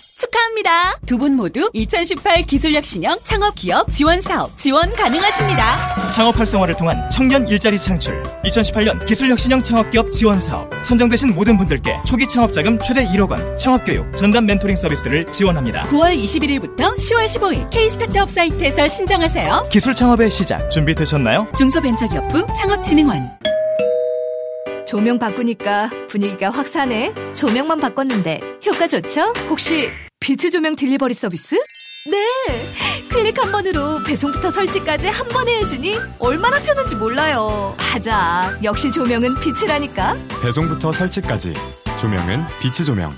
축하합니다. 0.61 0.99
두 1.07 1.19
분 1.19 1.37
모두 1.37 1.69
2018 1.75 2.43
기술혁신형 2.43 3.19
창업 3.25 3.55
기업 3.55 3.91
지원 3.91 4.21
사업 4.21 4.57
지원 4.57 4.91
가능하십니다. 4.95 6.09
창업 6.11 6.39
활성화를 6.39 6.77
통한 6.77 7.09
청년 7.11 7.47
일자리 7.49 7.79
창출 7.79 8.23
2018년 8.45 9.05
기술혁신형 9.07 9.63
창업 9.63 9.91
기업 9.91 10.11
지원 10.13 10.41
사업 10.41 10.71
선정되신 10.85 11.35
모든 11.35 11.57
분들께 11.59 11.99
초기 12.07 12.27
창업 12.29 12.53
자금 12.53 12.79
최대 12.81 13.07
1억 13.09 13.31
원 13.31 13.59
창업 13.59 13.85
교육 13.85 14.17
전담 14.17 14.47
멘토링 14.47 14.77
서비스를 14.77 15.27
지원합니다. 15.33 15.85
9월 15.89 16.17
21일부터 16.17 16.97
10월 16.97 17.27
15일 17.27 17.71
K스타트업 17.71 18.31
사이트에서 18.31 18.89
신청하세요. 18.89 19.69
기술 19.71 19.95
창업의 19.95 20.31
시작 20.31 20.71
준비되셨나요? 20.71 21.49
중소벤처기업부 21.57 22.47
창업진흥원 22.57 23.21
조명 24.87 25.19
바꾸니까 25.21 25.89
분위기가 26.09 26.51
확 26.51 26.67
사네. 26.67 27.13
조명만 27.35 27.79
바꿨는데 27.79 28.41
효과 28.67 28.89
좋죠? 28.89 29.33
혹시 29.49 29.89
빛의 30.21 30.51
조명 30.51 30.77
딜리버리 30.77 31.15
서비스? 31.15 31.55
네! 32.11 32.69
클릭 33.11 33.43
한 33.43 33.51
번으로 33.51 34.03
배송부터 34.07 34.51
설치까지 34.51 35.09
한 35.09 35.27
번에 35.29 35.57
해주니 35.61 35.97
얼마나 36.19 36.59
편한지 36.61 36.95
몰라요. 36.95 37.75
맞아. 37.95 38.55
역시 38.63 38.91
조명은 38.93 39.37
빛이라니까. 39.41 40.17
배송부터 40.43 40.93
설치까지. 40.93 41.55
조명은 41.99 42.45
빛의 42.61 42.85
조명. 42.85 43.11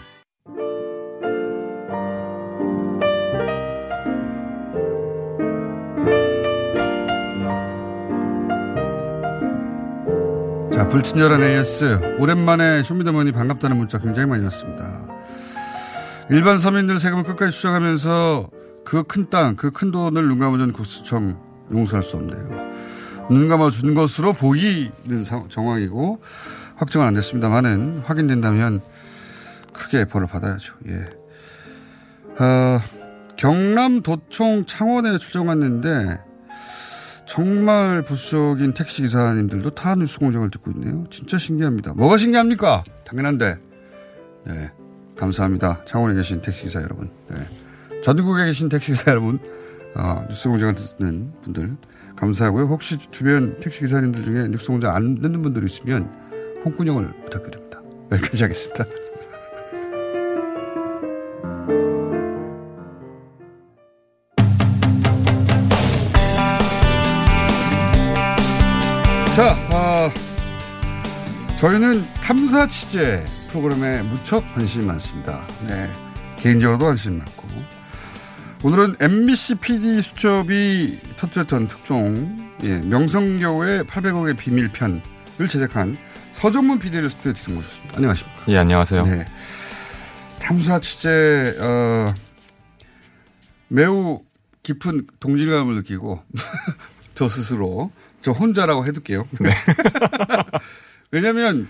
자, 10.73 10.89
불친절한 10.89 11.43
AS. 11.43 12.17
오랜만에 12.19 12.83
쇼미더머니 12.83 13.33
반갑다는 13.33 13.77
문자 13.77 13.99
굉장히 13.99 14.27
많이 14.29 14.43
왔습니다. 14.45 15.12
일반 16.31 16.59
서민들 16.59 16.99
세금을 16.99 17.25
끝까지 17.25 17.53
추정하면서 17.57 18.51
그 18.85 19.03
큰 19.05 19.29
땅, 19.31 19.57
그 19.57 19.71
큰 19.71 19.91
돈을 19.91 20.27
눈 20.27 20.39
감아준 20.39 20.73
국수청 20.73 21.39
용서할 21.73 22.03
수 22.03 22.17
없네요. 22.17 22.73
눈 23.31 23.49
감아준 23.49 23.95
것으로 23.95 24.33
보이는 24.33 25.25
정황이고 25.49 26.21
확정은 26.77 27.07
안 27.07 27.15
됐습니다만은 27.15 28.03
확인된다면 28.05 28.81
크게 29.73 30.07
벌을 30.07 30.27
받아야죠. 30.27 30.75
예. 30.89 32.43
어, 32.43 32.81
경남 33.37 34.03
도청 34.03 34.65
창원에 34.67 35.19
출정 35.19 35.49
왔는데 35.49 36.21
정말 37.27 38.03
부수적인 38.03 38.75
택시 38.75 39.03
기사님들도 39.03 39.71
타 39.71 39.95
뉴스 39.95 40.19
공장을 40.19 40.51
듣고 40.51 40.71
있네요. 40.73 41.05
진짜 41.11 41.39
신기합니다. 41.39 41.95
뭐가 41.95 42.19
신기합니까? 42.19 42.83
당연한데. 43.05 43.57
네. 44.47 44.73
감사합니다. 45.23 45.85
창원에 45.85 46.17
계신 46.17 46.43
택시 46.43 46.65
기사 46.65 46.83
여러분. 46.83 47.09
네. 47.29 47.37
전국에 48.03 48.47
계신 48.47 48.69
택시 48.69 48.91
기사 48.91 49.13
여러분, 49.13 49.39
어, 49.95 50.27
뉴스 50.29 50.49
공장을 50.49 50.75
듣는 50.75 51.33
분들 51.43 51.77
감사하고요. 52.17 52.65
혹시 52.65 52.97
주변 52.97 53.61
택시 53.61 53.83
기사님들 53.83 54.25
중에 54.25 54.49
뉴스 54.49 54.67
공장 54.67 54.97
안 54.97 55.23
듣는 55.23 55.43
분들 55.43 55.63
있으면 55.65 56.11
홍군형을 56.65 57.13
부탁드립니다. 57.25 57.81
여기까지 58.11 58.43
하겠습니다. 58.43 58.85
자, 69.37 69.57
어, 69.73 69.82
저희는 71.63 72.05
탐사 72.15 72.67
취재 72.67 73.25
프로그램에 73.49 74.03
무척 74.03 74.41
관심이 74.53 74.85
많습니다. 74.85 75.47
네. 75.65 75.89
개인적으로도 76.37 76.87
관심이 76.87 77.19
많고. 77.19 77.47
오늘은 78.65 78.97
MBC 78.99 79.55
PD 79.61 80.03
수첩이 80.03 80.99
터뜨렸던 81.17 81.69
특종, 81.69 82.53
예, 82.65 82.79
명성교의 82.79 83.85
800억의 83.85 84.37
비밀편을 84.37 85.03
제작한 85.49 85.97
서정문 86.33 86.81
PD를 86.81 87.09
스튜디오에 87.11 87.35
지금 87.35 87.55
모셨습니다. 87.55 87.97
안녕하십니까. 87.97 88.43
예, 88.49 88.59
안녕하세요. 88.59 89.07
네. 89.07 89.25
탐사 90.41 90.81
취재, 90.81 91.55
어, 91.61 92.13
매우 93.69 94.21
깊은 94.65 95.07
동질감을 95.21 95.77
느끼고, 95.77 96.25
저 97.15 97.29
스스로 97.29 97.93
저 98.21 98.33
혼자라고 98.33 98.85
해둘게요. 98.85 99.29
네. 99.39 99.51
왜냐하면 101.13 101.69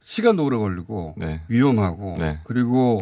시간도 0.00 0.44
오래 0.44 0.56
걸리고 0.56 1.14
네. 1.16 1.42
위험하고 1.48 2.16
네. 2.20 2.38
그리고 2.44 3.00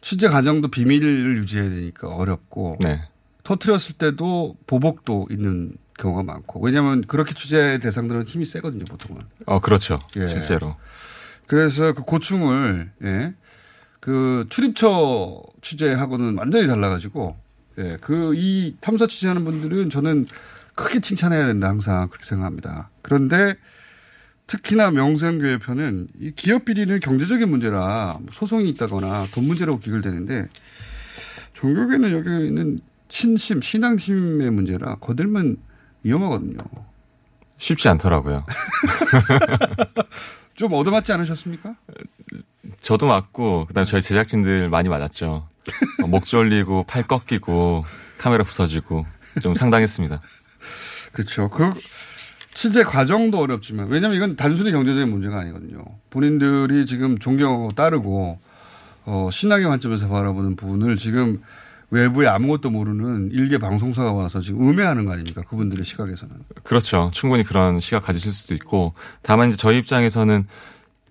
취재 0.00 0.28
과정도 0.28 0.68
비밀을 0.68 1.36
유지해야 1.38 1.68
되니까 1.68 2.08
어렵고 2.08 2.78
네. 2.80 3.02
터트렸을 3.42 3.96
때도 3.98 4.56
보복도 4.66 5.26
있는 5.30 5.72
경우가 5.98 6.22
많고 6.22 6.60
왜냐하면 6.60 7.02
그렇게 7.06 7.34
취재 7.34 7.78
대상들은 7.82 8.22
힘이 8.24 8.46
세거든요 8.46 8.84
보통은. 8.84 9.22
어 9.46 9.58
그렇죠. 9.58 9.98
예. 10.16 10.26
실제로. 10.26 10.74
그래서 11.48 11.92
그 11.92 12.02
고충을 12.02 12.92
예. 13.02 13.34
그 14.00 14.46
출입처 14.48 15.42
취재하고는 15.60 16.38
완전히 16.38 16.66
달라가지고 16.68 17.36
예. 17.78 17.96
그 18.00 18.32
이 18.36 18.76
탐사 18.80 19.06
취재하는 19.08 19.44
분들은 19.44 19.90
저는 19.90 20.26
크게 20.76 21.00
칭찬해야 21.00 21.46
된다 21.48 21.68
항상 21.68 22.08
그렇게 22.08 22.24
생각합니다. 22.24 22.90
그런데 23.02 23.56
특히나 24.48 24.90
명성교회 24.90 25.58
편은 25.58 26.08
이 26.18 26.32
기업 26.34 26.64
비리는 26.64 26.98
경제적인 26.98 27.48
문제라 27.48 28.16
뭐 28.18 28.28
소송이 28.32 28.68
있다거나 28.70 29.28
돈 29.30 29.44
문제라고 29.44 29.78
귀결되는데 29.78 30.48
종교계는 31.52 32.10
여기는 32.12 32.80
신심, 33.08 33.60
신앙심의 33.60 34.50
문제라 34.50 34.96
거들면 34.96 35.58
위험하거든요. 36.02 36.56
쉽지 37.58 37.88
않더라고요. 37.88 38.44
좀 40.56 40.72
얻어맞지 40.72 41.12
않으셨습니까? 41.12 41.74
저도 42.80 43.06
맞고 43.06 43.66
그다음에 43.66 43.84
저희 43.84 44.00
제작진들 44.00 44.68
많이 44.68 44.88
맞았죠. 44.88 45.46
목 46.08 46.24
졸리고 46.24 46.84
팔 46.84 47.06
꺾이고 47.06 47.84
카메라 48.16 48.44
부서지고 48.44 49.04
좀 49.42 49.54
상당했습니다. 49.54 50.20
그렇죠. 51.12 51.48
그 51.50 51.72
취재 52.58 52.82
과정도 52.82 53.38
어렵지만 53.38 53.86
왜냐하면 53.88 54.16
이건 54.16 54.34
단순히 54.34 54.72
경제적인 54.72 55.08
문제가 55.08 55.38
아니거든요. 55.38 55.84
본인들이 56.10 56.86
지금 56.86 57.16
존경하고 57.16 57.68
따르고 57.68 58.40
어, 59.04 59.28
신앙의 59.30 59.68
관점에서 59.68 60.08
바라보는 60.08 60.56
부분을 60.56 60.96
지금 60.96 61.40
외부에 61.90 62.26
아무것도 62.26 62.70
모르는 62.70 63.30
일개 63.30 63.58
방송사가 63.58 64.12
와서 64.12 64.40
지금 64.40 64.68
음해하는 64.68 65.04
거 65.04 65.12
아닙니까? 65.12 65.42
그분들의 65.42 65.84
시각에서는. 65.84 66.34
그렇죠. 66.64 67.12
충분히 67.14 67.44
그런 67.44 67.78
시각 67.78 68.02
가지실 68.02 68.32
수도 68.32 68.54
있고 68.54 68.92
다만 69.22 69.50
이제 69.50 69.56
저희 69.56 69.78
입장에서는 69.78 70.44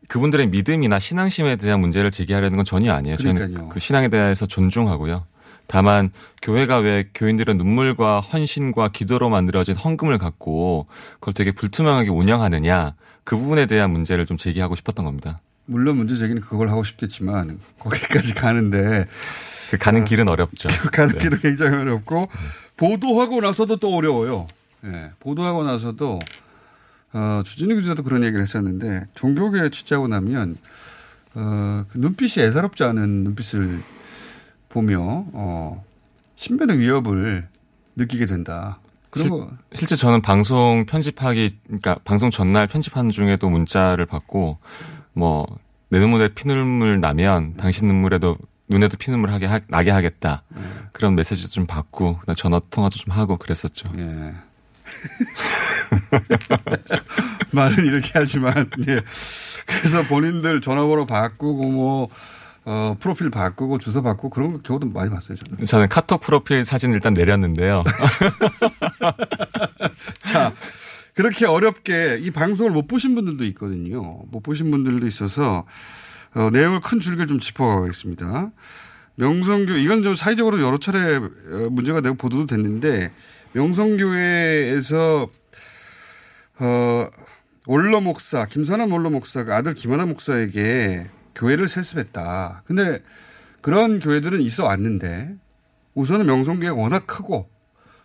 그분들의 0.09 0.49
믿음이나 0.49 0.99
신앙심에 0.99 1.55
대한 1.55 1.79
문제를 1.79 2.11
제기하려는 2.11 2.57
건 2.57 2.65
전혀 2.65 2.91
아니에요. 2.91 3.15
그러니까요. 3.15 3.47
저희는 3.47 3.69
그 3.69 3.79
신앙에 3.79 4.09
대해서 4.09 4.45
존중하고요. 4.45 5.23
다만 5.67 6.09
교회가 6.41 6.79
왜 6.79 7.09
교인들은 7.13 7.57
눈물과 7.57 8.21
헌신과 8.21 8.89
기도로 8.89 9.29
만들어진 9.29 9.75
헌금을 9.75 10.17
갖고 10.17 10.87
그걸 11.15 11.33
되게 11.33 11.51
불투명하게 11.51 12.09
운영하느냐 12.09 12.95
그 13.23 13.37
부분에 13.37 13.65
대한 13.65 13.91
문제를 13.91 14.25
좀 14.25 14.37
제기하고 14.37 14.75
싶었던 14.75 15.05
겁니다. 15.05 15.39
물론 15.65 15.97
문제 15.97 16.15
제기는 16.15 16.41
그걸 16.41 16.69
하고 16.69 16.83
싶겠지만 16.83 17.59
거기까지 17.79 18.33
가는데 18.33 19.05
그 19.69 19.77
가는 19.77 20.05
길은 20.05 20.29
어렵죠. 20.29 20.69
그 20.81 20.89
가는 20.89 21.13
네. 21.13 21.19
길은 21.23 21.39
굉장히 21.39 21.75
어렵고 21.75 22.29
보도하고 22.77 23.41
나서도 23.41 23.75
또 23.77 23.93
어려워요. 23.93 24.47
네. 24.81 25.11
보도하고 25.19 25.63
나서도 25.63 26.19
어, 27.13 27.41
주진우 27.43 27.75
기자도 27.75 28.03
그런 28.03 28.23
얘기를 28.23 28.41
했었는데 28.41 29.05
종교계 29.13 29.69
취재하고 29.69 30.07
나면 30.07 30.57
어, 31.35 31.85
그 31.91 31.97
눈빛이 31.97 32.45
애사롭지 32.45 32.83
않은 32.83 33.23
눈빛을 33.25 33.81
보며 34.77 35.25
어, 35.33 35.83
신변의 36.35 36.79
위협을 36.79 37.47
느끼게 37.95 38.25
된다. 38.25 38.79
그리고 39.09 39.49
실, 39.73 39.87
제 39.87 39.95
저는 39.95 40.21
방송 40.21 40.85
편집하기 40.85 41.49
그러니까 41.65 41.95
방송 42.03 42.29
전날 42.29 42.67
편집하는 42.67 43.11
중에도 43.11 43.49
문자를 43.49 44.05
받고 44.05 44.57
뭐 45.13 45.47
내 45.89 45.99
눈물에 45.99 46.29
피눈물 46.29 46.99
나면 46.99 47.55
당신 47.55 47.87
눈물에도 47.87 48.37
눈에도 48.67 48.97
피눈물 48.97 49.31
하게 49.31 49.45
하, 49.45 49.59
나게 49.67 49.91
하겠다 49.91 50.43
네. 50.49 50.61
그런 50.91 51.15
메시지도 51.15 51.49
좀 51.49 51.65
받고 51.65 52.19
전화 52.35 52.59
통화도 52.59 52.97
좀 52.97 53.13
하고 53.13 53.37
그랬었죠. 53.37 53.89
예. 53.97 54.33
말은 57.53 57.85
이렇게 57.85 58.11
하지만 58.13 58.69
예. 58.87 59.01
그래서 59.65 60.03
본인들 60.03 60.59
전화번호 60.59 61.05
바꾸고 61.05 61.71
뭐 61.71 62.07
어, 62.69 62.97
프로필 62.99 63.29
바꾸고 63.29 63.79
주소 63.79 64.03
바꾸고 64.03 64.29
그런 64.29 64.61
경우도 64.61 64.87
많이 64.87 65.09
봤어요. 65.09 65.37
저는. 65.37 65.65
저는 65.65 65.87
카톡 65.87 66.19
프로필 66.19 66.65
사진 66.65 66.91
일단 66.91 67.13
내렸는데요. 67.13 67.85
자, 70.19 70.53
그렇게 71.13 71.45
어렵게 71.45 72.19
이 72.19 72.29
방송을 72.29 72.71
못 72.71 72.89
보신 72.89 73.15
분들도 73.15 73.45
있거든요. 73.45 74.19
못 74.29 74.43
보신 74.43 74.69
분들도 74.69 75.07
있어서 75.07 75.65
어, 76.35 76.49
내용을 76.51 76.81
큰 76.81 76.99
줄기를 76.99 77.27
좀 77.27 77.39
짚어가겠습니다. 77.39 78.51
명성교 79.15 79.77
이건 79.77 80.03
좀 80.03 80.15
사회적으로 80.15 80.61
여러 80.61 80.77
차례 80.77 81.15
어, 81.15 81.69
문제가 81.71 82.01
되고 82.01 82.17
보도도 82.17 82.47
됐는데 82.47 83.13
명성교회에서 83.53 85.29
어, 86.59 87.09
올러 87.65 88.01
목사 88.01 88.45
김선한 88.45 88.91
올러 88.91 89.09
목사가 89.09 89.55
아들 89.55 89.73
김하나 89.73 90.05
목사에게 90.05 91.07
교회를 91.37 91.69
세습했다. 91.69 92.63
근데 92.65 93.01
그런 93.61 93.99
교회들은 93.99 94.41
있어 94.41 94.65
왔는데 94.65 95.33
우선은 95.93 96.25
명성교회가 96.25 96.75
워낙 96.75 97.07
크고 97.07 97.49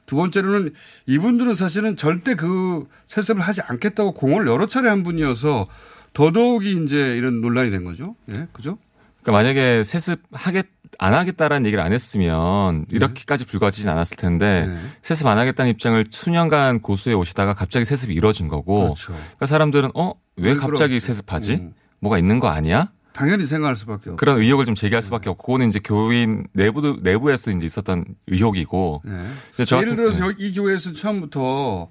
두 0.06 0.16
번째로는 0.16 0.72
이분들은 1.06 1.54
사실은 1.54 1.96
절대 1.96 2.34
그 2.34 2.86
세습을 3.06 3.42
하지 3.42 3.60
않겠다고 3.62 4.12
공을 4.12 4.46
여러 4.46 4.66
차례 4.66 4.88
한 4.88 5.02
분이어서 5.02 5.66
더더욱이 6.12 6.82
이제 6.84 7.16
이런 7.16 7.40
논란이 7.40 7.70
된 7.70 7.84
거죠. 7.84 8.14
예, 8.30 8.46
그죠? 8.52 8.78
그러니까 9.22 9.32
만약에 9.32 9.84
세습하겠 9.84 10.66
안 10.98 11.14
하겠다라는 11.14 11.64
얘기를 11.66 11.82
안 11.82 11.92
했으면 11.92 12.80
네. 12.90 12.96
이렇게까지 12.96 13.46
불거지진 13.46 13.88
않았을 13.88 14.16
텐데 14.18 14.66
네. 14.68 14.76
세습 15.00 15.26
안 15.26 15.38
하겠다는 15.38 15.70
입장을 15.70 16.04
수년간 16.10 16.80
고수해 16.80 17.14
오시다가 17.14 17.54
갑자기 17.54 17.86
세습이 17.86 18.12
이루어진 18.12 18.48
거고 18.48 18.82
그렇죠. 18.94 19.12
그러니까 19.14 19.46
사람들은 19.46 19.90
어 19.94 20.12
왜 20.36 20.54
갑자기 20.54 20.92
그렇지. 20.94 21.06
세습하지? 21.06 21.54
음. 21.54 21.74
뭐가 22.00 22.18
있는 22.18 22.40
거 22.40 22.48
아니야? 22.48 22.90
당연히 23.12 23.46
생각할 23.46 23.76
수밖에 23.76 24.10
없고 24.10 24.16
그런 24.16 24.38
의혹을 24.40 24.64
좀 24.64 24.74
제기할 24.74 25.02
수밖에 25.02 25.28
없고 25.28 25.42
그거는 25.44 25.68
이제 25.68 25.80
교인 25.82 26.46
내부도 26.52 26.96
내부에서 27.02 27.50
이제 27.50 27.66
있었던 27.66 28.04
의혹이고 28.26 29.02
네. 29.04 29.76
예를 29.76 29.96
들어서 29.96 30.28
네. 30.28 30.34
이 30.38 30.54
교회에서 30.54 30.92
처음부터 30.92 31.90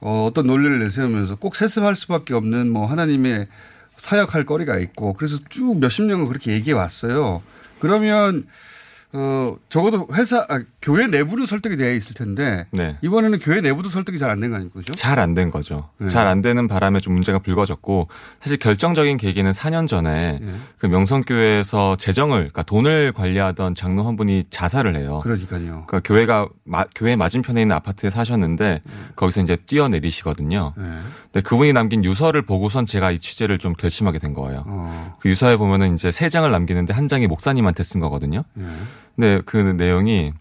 어, 0.00 0.26
어떤 0.26 0.46
논리를 0.46 0.78
내세우면서 0.80 1.36
꼭 1.36 1.56
세습할 1.56 1.96
수밖에 1.96 2.34
없는 2.34 2.70
뭐 2.70 2.86
하나님의 2.86 3.48
사역할 3.96 4.44
거리가 4.44 4.78
있고 4.78 5.14
그래서 5.14 5.38
쭉 5.48 5.78
몇십 5.78 6.04
년을 6.04 6.26
그렇게 6.26 6.52
얘기해 6.52 6.74
왔어요. 6.74 7.42
그러면 7.80 8.46
어, 9.16 9.54
적어도 9.68 10.08
회사, 10.12 10.44
아, 10.48 10.60
교회 10.82 11.06
내부는 11.06 11.46
설득이 11.46 11.76
되어 11.76 11.92
있을 11.92 12.14
텐데. 12.14 12.66
네. 12.72 12.98
이번에는 13.00 13.38
교회 13.38 13.60
내부도 13.60 13.88
설득이 13.88 14.18
잘 14.18 14.28
안 14.28 14.40
된 14.40 14.50
거 14.50 14.56
아닙니까? 14.56 14.80
그죠? 14.80 14.92
잘 14.94 15.18
안 15.20 15.34
된 15.36 15.52
거죠. 15.52 15.88
네. 15.98 16.08
잘안 16.08 16.40
되는 16.40 16.66
바람에 16.66 16.98
좀 16.98 17.14
문제가 17.14 17.38
불거졌고 17.38 18.08
사실 18.40 18.56
결정적인 18.58 19.16
계기는 19.16 19.52
4년 19.52 19.86
전에 19.86 20.40
네. 20.42 20.54
그 20.78 20.86
명성교회에서 20.86 21.94
재정을, 21.96 22.38
그러니까 22.38 22.62
돈을 22.64 23.12
관리하던 23.12 23.76
장로 23.76 24.04
한 24.04 24.16
분이 24.16 24.46
자살을 24.50 24.96
해요. 24.96 25.20
그러니까요. 25.22 25.84
그러니까 25.86 26.00
교회가, 26.00 26.48
마, 26.64 26.84
교회 26.94 27.14
맞은편에 27.14 27.62
있는 27.62 27.76
아파트에 27.76 28.10
사셨는데 28.10 28.80
네. 28.84 28.92
거기서 29.14 29.42
이제 29.42 29.56
뛰어내리시거든요. 29.56 30.72
네. 30.76 30.84
근데 31.32 31.40
그분이 31.48 31.72
남긴 31.72 32.04
유서를 32.04 32.42
보고선 32.42 32.84
제가 32.86 33.12
이 33.12 33.18
취재를 33.20 33.58
좀 33.58 33.74
결심하게 33.74 34.18
된 34.18 34.34
거예요. 34.34 34.64
어. 34.66 35.14
그 35.20 35.28
유서에 35.28 35.56
보면은 35.56 35.94
이제 35.94 36.10
세 36.10 36.28
장을 36.28 36.50
남기는데 36.50 36.92
한 36.92 37.06
장이 37.08 37.26
목사님한테 37.28 37.82
쓴 37.84 38.00
거거든요. 38.00 38.42
네. 39.16 39.36
네, 39.36 39.42
그 39.44 39.56
내용이 39.56 40.32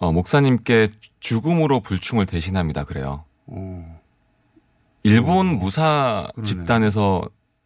어, 0.00 0.12
목사님께 0.12 0.88
죽음으로 1.20 1.80
불충을 1.80 2.26
대신합니다. 2.26 2.84
그래요. 2.84 3.24
오. 3.46 3.82
일본 5.02 5.50
오. 5.50 5.52
무사 5.56 6.28
그러네. 6.34 6.46
집단에서 6.48 7.22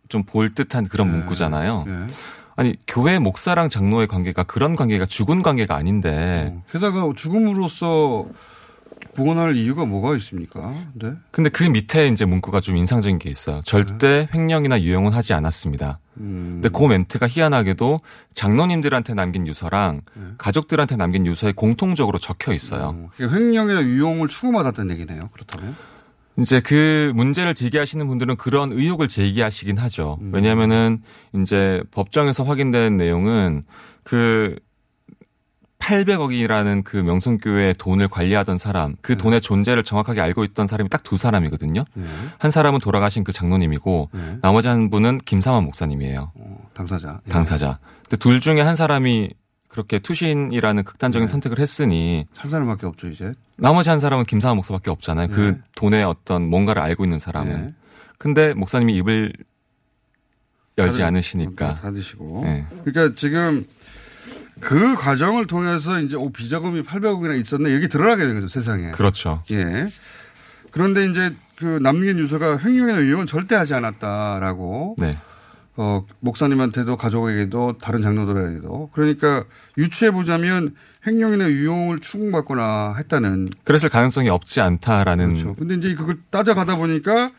좀 0.09 0.25
볼 0.25 0.51
듯한 0.51 0.89
그런 0.89 1.07
네. 1.07 1.17
문구잖아요. 1.19 1.85
네. 1.87 1.99
아니 2.57 2.75
교회 2.87 3.19
목사랑 3.19 3.69
장로의 3.69 4.07
관계가 4.09 4.43
그런 4.43 4.77
관계가 4.77 5.07
죽은 5.07 5.43
관계가 5.43 5.75
아닌데. 5.77 6.53
어. 6.55 6.63
게다가 6.73 7.11
죽음으로써 7.17 8.27
복원할 9.15 9.57
이유가 9.57 9.85
뭐가 9.85 10.17
있습니까? 10.17 10.73
네. 10.95 11.13
근데 11.31 11.51
그 11.51 11.65
밑에 11.65 12.09
이제 12.09 12.25
문구가 12.25 12.61
좀 12.61 12.77
인상적인 12.77 13.19
게 13.19 13.31
있어요. 13.31 13.61
절대 13.65 14.27
네. 14.27 14.29
횡령이나 14.33 14.81
유용은 14.81 15.13
하지 15.13 15.33
않았습니다. 15.33 15.99
음. 16.19 16.61
근데 16.63 16.69
그 16.69 16.85
멘트가 16.85 17.27
희한하게도 17.29 18.01
장로님들한테 18.35 19.15
남긴 19.15 19.47
유서랑 19.47 20.03
네. 20.15 20.23
가족들한테 20.39 20.97
남긴 20.97 21.27
유서에 21.27 21.53
공통적으로 21.53 22.19
적혀 22.19 22.53
있어요. 22.53 22.91
음. 22.91 23.09
횡령이나 23.21 23.83
유용을 23.83 24.29
추구받았다는 24.29 24.95
얘기네요. 24.97 25.21
그렇다면. 25.33 25.75
이제 26.39 26.61
그 26.61 27.13
문제를 27.15 27.55
제기하시는 27.55 28.07
분들은 28.07 28.37
그런 28.37 28.73
의혹을 28.73 29.09
제기하시긴 29.09 29.79
하죠. 29.79 30.19
음. 30.23 30.31
왜냐하면은 30.33 31.03
이제 31.35 31.83
법정에서 31.91 32.45
확인된 32.45 32.97
내용은 32.97 33.63
그 34.03 34.57
800억이라는 35.81 36.85
그 36.85 36.97
명성교회 36.99 37.75
돈을 37.79 38.09
관리하던 38.09 38.59
사람, 38.59 38.95
그 39.01 39.13
네. 39.13 39.19
돈의 39.19 39.41
존재를 39.41 39.83
정확하게 39.83 40.21
알고 40.21 40.45
있던 40.45 40.67
사람이 40.67 40.89
딱 40.89 41.01
두 41.03 41.17
사람이거든요. 41.17 41.85
네. 41.95 42.05
한 42.39 42.51
사람은 42.53 42.79
돌아가신 42.81 43.25
그 43.25 43.33
장로님이고 43.33 44.11
네. 44.13 44.39
나머지 44.43 44.69
한 44.69 44.91
분은 44.91 45.19
김삼환 45.25 45.65
목사님이에요. 45.65 46.31
어, 46.35 46.69
당사자. 46.75 47.21
예. 47.27 47.31
당사자. 47.33 47.79
근데 48.05 48.17
둘 48.19 48.39
중에 48.39 48.61
한 48.61 48.77
사람이 48.77 49.31
그렇게 49.67 49.99
투신이라는 49.99 50.85
극단적인 50.85 51.27
네. 51.27 51.31
선택을 51.31 51.59
했으니 51.59 52.27
한 52.37 52.51
사람밖에 52.51 52.87
없죠 52.87 53.09
이제. 53.09 53.33
나머지 53.57 53.89
한 53.91 53.99
사람은 53.99 54.27
김삼환 54.27 54.57
목사밖에 54.57 54.91
없잖아요. 54.91 55.29
그 55.29 55.41
네. 55.41 55.59
돈의 55.75 56.05
어떤 56.05 56.49
뭔가를 56.49 56.83
알고 56.83 57.05
있는 57.05 57.19
사람은. 57.19 57.67
네. 57.67 57.75
근데 58.19 58.53
목사님이 58.55 58.95
입을 58.99 59.33
열지 60.79 60.99
닫 60.99 61.07
않으시니까. 61.07 61.75
닫으시고. 61.77 62.45
그러니까 62.85 63.15
지금 63.17 63.67
그 64.61 64.95
과정을 64.97 65.47
통해서 65.47 66.01
이제 66.01 66.17
오 66.17 66.31
비자금이 66.31 66.83
800억이나 66.83 67.41
있었네 67.41 67.71
이렇게 67.71 67.89
드러나게 67.89 68.25
된 68.27 68.35
거죠 68.35 68.49
세상에. 68.49 68.91
그렇죠. 68.93 69.43
예. 69.51 69.89
그런데 70.71 71.07
이제 71.07 71.35
그 71.57 71.79
남긴 71.83 72.19
유서가 72.19 72.59
횡령이나 72.59 73.01
유용은 73.01 73.27
절대 73.27 73.55
하지 73.55 73.75
않았다라고. 73.75 74.97
네. 74.99 75.13
어 75.77 76.05
목사님한테도 76.21 76.97
가족에게도 76.97 77.79
다른 77.81 78.03
장로들에게도 78.03 78.91
그러니까 78.93 79.45
유추해 79.79 80.11
보자면 80.11 80.75
횡령이나 81.07 81.49
유용을 81.49 82.01
추궁받거나 82.01 82.97
했다는. 82.99 83.49
그랬을 83.65 83.89
가능성이 83.89 84.29
없지 84.29 84.61
않다라는. 84.61 85.29
그렇죠. 85.29 85.55
근데 85.55 85.75
이제 85.75 85.95
그걸 85.95 86.19
따져가다 86.31 86.77
보니까 86.77 87.31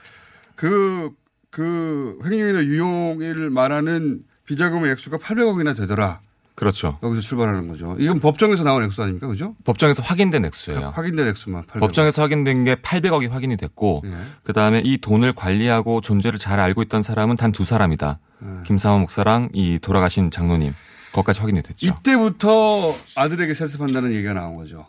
그, 0.55 1.11
그 1.49 2.19
횡령이나 2.23 2.63
유용을 2.63 3.49
말하는 3.49 4.21
비자금의 4.45 4.91
액수가 4.91 5.17
800억이나 5.17 5.75
되더라. 5.75 6.19
그렇죠. 6.55 6.99
여기서 7.01 7.21
출발하는 7.21 7.67
거죠. 7.67 7.95
이건 7.99 8.19
법정에서 8.19 8.63
나온 8.63 8.83
액수 8.83 9.01
아닙니까? 9.01 9.27
그죠? 9.27 9.55
법정에서 9.63 10.03
확인된 10.03 10.45
액수예요. 10.45 10.91
확인된 10.95 11.27
액수만. 11.29 11.63
800억. 11.63 11.79
법정에서 11.79 12.21
확인된 12.21 12.65
게 12.65 12.75
800억이 12.75 13.29
확인이 13.29 13.57
됐고 13.57 14.03
예. 14.05 14.11
그다음에 14.43 14.81
이 14.85 14.97
돈을 14.97 15.33
관리하고 15.33 16.01
존재를 16.01 16.37
잘 16.39 16.59
알고 16.59 16.81
있던 16.83 17.01
사람은 17.01 17.37
단 17.37 17.51
두 17.51 17.63
사람이다. 17.65 18.19
예. 18.43 18.47
김사원 18.65 19.01
목사랑 19.01 19.49
이 19.53 19.79
돌아가신 19.81 20.29
장로님. 20.31 20.73
거기까지 21.13 21.39
확인이 21.41 21.61
됐죠. 21.61 21.87
이때부터 21.87 22.95
아들에게 23.15 23.53
세습한다는 23.53 24.13
얘기가 24.13 24.33
나온 24.33 24.55
거죠. 24.55 24.85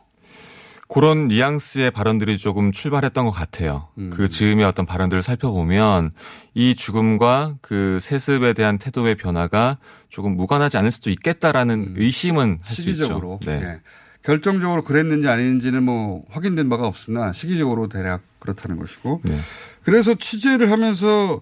그런 0.93 1.29
뉘앙스의 1.29 1.91
발언들이 1.91 2.37
조금 2.37 2.71
출발했던 2.71 3.25
것 3.25 3.31
같아요. 3.31 3.89
음. 3.97 4.11
그 4.13 4.29
즈음의 4.29 4.63
어떤 4.67 4.85
발언들을 4.85 5.23
살펴보면 5.23 6.11
이 6.53 6.75
죽음과 6.75 7.57
그 7.63 7.99
세습에 8.03 8.53
대한 8.53 8.77
태도의 8.77 9.17
변화가 9.17 9.79
조금 10.11 10.37
무관하지 10.37 10.77
않을 10.77 10.91
수도 10.91 11.09
있겠다라는 11.09 11.81
음. 11.81 11.95
의심은 11.97 12.59
할 12.63 12.75
수 12.75 12.91
있죠. 12.91 13.39
네. 13.47 13.61
네. 13.61 13.81
결정적으로 14.23 14.85
그랬는지 14.85 15.29
아닌지는 15.29 15.83
뭐 15.83 16.25
확인된 16.31 16.69
바가 16.69 16.87
없으나 16.87 17.33
시기적으로 17.33 17.89
대략 17.89 18.21
그렇다는 18.39 18.79
것이고. 18.79 19.23
네. 19.25 19.39
그래서 19.85 20.15
취재를 20.15 20.71
하면서 20.71 21.41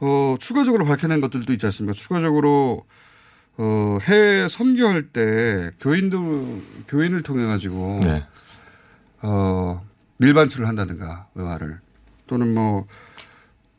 어 0.00 0.34
추가적으로 0.38 0.84
밝혀낸 0.84 1.22
것들도 1.22 1.52
있지 1.54 1.64
않습니까? 1.66 1.94
추가적으로 1.94 2.84
어 3.56 3.98
해외 4.02 4.46
선교할 4.46 5.08
때 5.08 5.70
교인들 5.80 6.18
교인을 6.86 7.22
통해 7.22 7.46
가지고 7.46 8.00
네. 8.02 8.24
어, 9.22 9.84
밀반출을 10.18 10.66
한다든가 10.66 11.26
외화를 11.34 11.80
또는 12.26 12.54
뭐 12.54 12.86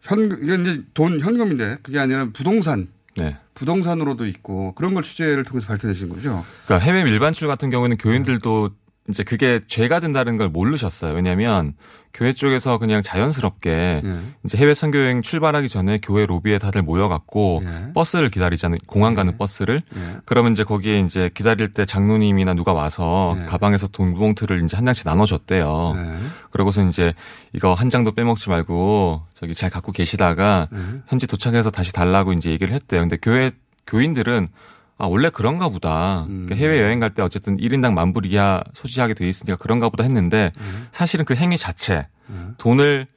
현, 0.02 0.26
이게 0.42 0.56
이제 0.56 0.84
돈 0.94 1.20
현금인데 1.20 1.78
그게 1.84 2.00
아니라 2.00 2.30
부동산. 2.34 2.88
네. 3.18 3.38
부동산으로도 3.54 4.26
있고 4.28 4.74
그런 4.76 4.94
걸 4.94 5.04
취재를 5.04 5.44
통해서 5.44 5.68
밝혀내신 5.68 6.08
거죠. 6.10 6.46
그러니까 6.66 6.86
해외 6.86 7.04
밀반출 7.04 7.48
같은 7.48 7.70
경우에는 7.70 7.98
교인들도 7.98 8.70
이제 9.10 9.24
그게 9.24 9.60
죄가 9.66 10.00
된다는 10.00 10.38
걸 10.38 10.50
모르셨어요. 10.50 11.14
왜냐하면 11.14 11.74
교회 12.14 12.32
쪽에서 12.32 12.78
그냥 12.78 13.02
자연스럽게 13.02 14.02
예. 14.04 14.20
이제 14.44 14.58
해외 14.58 14.74
선교 14.74 15.00
여행 15.00 15.22
출발하기 15.22 15.68
전에 15.68 16.00
교회 16.02 16.26
로비에 16.26 16.60
다들 16.60 16.84
모여갖고 16.84 17.62
예. 17.64 17.94
버스를 17.94 18.30
기다리잖아요. 18.30 18.78
공항 18.88 19.16
가는 19.16 19.34
예. 19.34 19.38
버스를. 19.38 19.82
예. 19.96 20.18
그러면 20.26 20.52
이제 20.52 20.64
거기에 20.64 21.00
이제 21.00 21.30
기다릴 21.34 21.74
때 21.74 21.86
장로님이나 21.86 22.54
누가 22.54 22.74
와서 22.74 23.36
예. 23.40 23.46
가방에서 23.46 23.88
돈 23.88 24.14
봉투를 24.14 24.64
이제 24.64 24.78
한 24.78 24.86
장씩 24.86 25.08
나눠줬대요. 25.08 25.94
예. 25.98 26.16
그러고서 26.52 26.84
이제 26.88 27.14
이거 27.54 27.74
한 27.74 27.90
장도 27.90 28.12
빼먹지 28.12 28.50
말고 28.50 29.24
저기 29.34 29.56
잘 29.56 29.70
갖고 29.70 29.92
계시다가 29.92 30.68
현지 31.08 31.26
도착해서 31.26 31.72
다시 31.72 31.94
달라고 31.94 32.34
이제 32.34 32.52
얘기를 32.52 32.74
했대요. 32.74 33.02
근데 33.02 33.18
교회 33.22 33.52
교인들은 33.88 34.50
아, 35.00 35.06
원래 35.08 35.30
그런가 35.30 35.70
보다. 35.70 36.24
음. 36.26 36.46
그러니까 36.46 36.56
해외 36.56 36.82
여행 36.82 37.00
갈 37.00 37.10
때 37.14 37.22
어쨌든 37.22 37.58
1인당 37.58 37.94
만불 37.94 38.26
이하 38.28 38.62
소지하게 38.74 39.14
돼 39.16 39.28
있으니까 39.28 39.56
그런가 39.58 39.90
보다 39.90 40.04
했는데 40.04 40.52
음. 40.60 40.88
사실은 40.92 41.26
그 41.26 41.36
행위 41.36 41.58
자체 41.58 42.08
음. 42.30 42.54
돈을 42.58 43.08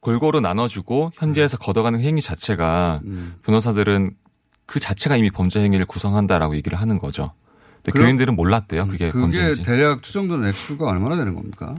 골고루 0.00 0.40
나눠주고 0.40 1.10
현지에서 1.14 1.56
음. 1.56 1.58
걷어가는 1.62 2.00
행위 2.00 2.20
자체가 2.20 3.00
음. 3.04 3.36
변호사들은 3.44 4.12
그 4.66 4.78
자체가 4.78 5.16
이미 5.16 5.30
범죄 5.30 5.60
행위를 5.60 5.86
구성한다라고 5.86 6.54
얘기를 6.56 6.78
하는 6.80 6.98
거죠. 6.98 7.32
근데 7.82 7.98
교인들은 7.98 8.36
몰랐대요. 8.36 8.86
그게, 8.86 9.10
그게 9.10 9.20
범죄인지. 9.22 9.62
대략 9.64 10.02
추정되는 10.02 10.46
액수가 10.48 10.86
얼마나 10.86 11.16
되는 11.16 11.34
겁니까? 11.34 11.74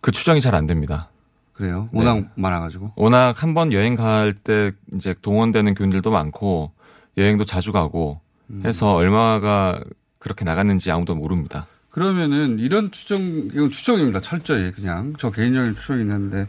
그 0.00 0.12
추정이 0.12 0.40
잘 0.40 0.54
안 0.54 0.66
됩니다. 0.66 1.10
그래요? 1.52 1.88
워낙 1.92 2.14
네. 2.14 2.28
많아가지고. 2.36 2.92
워낙 2.96 3.42
한 3.42 3.54
번 3.54 3.72
여행 3.72 3.96
갈 3.96 4.32
때 4.34 4.72
이제 4.94 5.14
동원되는 5.22 5.74
교인들도 5.74 6.10
많고 6.10 6.72
여행도 7.16 7.44
자주 7.44 7.70
가고 7.72 8.20
해서 8.64 8.94
얼마가 8.94 9.80
그렇게 10.18 10.44
나갔는지 10.44 10.90
아무도 10.90 11.14
모릅니다. 11.14 11.66
그러면은 11.90 12.58
이런 12.58 12.90
추정, 12.90 13.20
이건 13.22 13.70
추정입니다. 13.70 14.20
철저히 14.20 14.72
그냥 14.72 15.14
저 15.18 15.30
개인적인 15.30 15.74
추정이 15.74 16.00
있는데, 16.00 16.48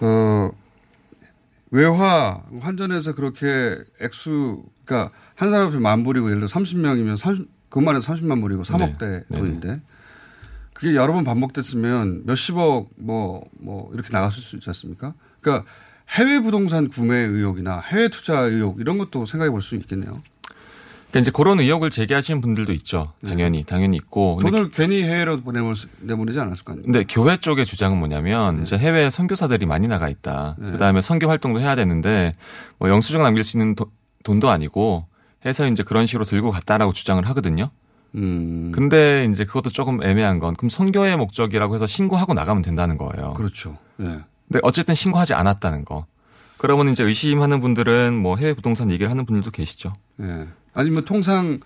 어, 0.00 0.50
외화 1.70 2.42
환전해서 2.60 3.14
그렇게 3.14 3.78
액수, 4.00 4.62
그러니까 4.84 5.12
한 5.36 5.50
사람 5.50 5.68
앞에 5.68 5.78
만 5.78 6.02
불이고 6.04 6.28
예를 6.30 6.40
들어 6.40 6.48
30명이면 6.48 7.16
30, 7.16 7.48
그만 7.68 7.94
해서 7.96 8.12
30만 8.12 8.40
불이고 8.40 8.62
3억대 8.62 9.24
네. 9.28 9.38
돈인데 9.38 9.80
그게 10.72 10.96
여러 10.96 11.12
번 11.12 11.22
반복됐으면 11.24 12.22
몇십억 12.26 12.90
뭐, 12.96 13.48
뭐 13.60 13.90
이렇게 13.94 14.08
나갔을 14.12 14.42
수 14.42 14.56
있지 14.56 14.68
않습니까? 14.70 15.14
그러니까 15.40 15.70
해외 16.08 16.40
부동산 16.40 16.88
구매 16.88 17.16
의혹이나 17.16 17.80
해외 17.80 18.08
투자 18.08 18.40
의혹 18.40 18.80
이런 18.80 18.98
것도 18.98 19.26
생각해 19.26 19.50
볼 19.50 19.62
수 19.62 19.76
있겠네요. 19.76 20.16
그러니까 21.10 21.20
이제 21.20 21.30
그런 21.32 21.58
의혹을 21.58 21.90
제기하시는 21.90 22.40
분들도 22.40 22.72
있죠. 22.74 23.12
당연히 23.24 23.58
네. 23.58 23.64
당연히 23.64 23.96
있고. 23.96 24.38
돈을 24.40 24.70
괜히 24.70 25.02
해외로 25.02 25.40
내보내지 26.00 26.40
않았을 26.40 26.64
거 26.64 26.72
아니에요. 26.72 26.84
근데 26.84 27.04
교회 27.08 27.36
쪽의 27.36 27.66
주장은 27.66 27.98
뭐냐면 27.98 28.56
네. 28.56 28.62
이제 28.62 28.78
해외 28.78 29.10
선교사들이 29.10 29.66
많이 29.66 29.88
나가 29.88 30.08
있다. 30.08 30.56
네. 30.58 30.70
그다음에 30.70 31.00
선교 31.00 31.28
활동도 31.28 31.60
해야 31.60 31.74
되는데 31.74 32.32
뭐 32.78 32.88
영수증 32.88 33.22
남길 33.22 33.42
수 33.42 33.56
있는 33.56 33.74
도, 33.74 33.90
돈도 34.22 34.48
아니고 34.48 35.06
해서 35.44 35.66
이제 35.66 35.82
그런 35.82 36.06
식으로 36.06 36.24
들고 36.24 36.52
갔다라고 36.52 36.92
주장을 36.92 37.26
하거든요. 37.28 37.70
음. 38.14 38.72
근데 38.72 39.26
이제 39.30 39.44
그것도 39.44 39.70
조금 39.70 40.02
애매한 40.02 40.38
건 40.38 40.54
그럼 40.54 40.70
선교의 40.70 41.16
목적이라고 41.16 41.74
해서 41.74 41.86
신고하고 41.86 42.34
나가면 42.34 42.62
된다는 42.62 42.98
거예요. 42.98 43.34
그렇죠. 43.34 43.78
네. 43.96 44.20
근데 44.46 44.60
어쨌든 44.62 44.94
신고하지 44.94 45.34
않았다는 45.34 45.84
거. 45.84 46.06
그러면 46.56 46.90
이제 46.90 47.02
의심하는 47.02 47.60
분들은 47.60 48.14
뭐 48.16 48.36
해외 48.36 48.52
부동산 48.52 48.90
얘기를 48.90 49.10
하는 49.10 49.24
분들도 49.24 49.50
계시죠. 49.50 49.92
네. 50.16 50.46
아니면 50.72 51.04
통상 51.04 51.60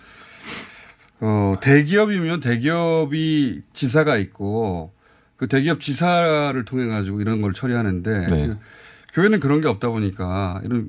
어 1.20 1.56
대기업이면 1.60 2.40
대기업이 2.40 3.62
지사가 3.72 4.16
있고 4.18 4.92
그 5.36 5.48
대기업 5.48 5.80
지사를 5.80 6.64
통해 6.64 6.86
가지고 6.86 7.20
이런 7.20 7.40
걸 7.40 7.52
처리하는데 7.52 8.26
네. 8.26 8.46
그 8.46 8.56
교회는 9.14 9.40
그런 9.40 9.60
게 9.60 9.68
없다 9.68 9.90
보니까 9.90 10.60
이런 10.64 10.88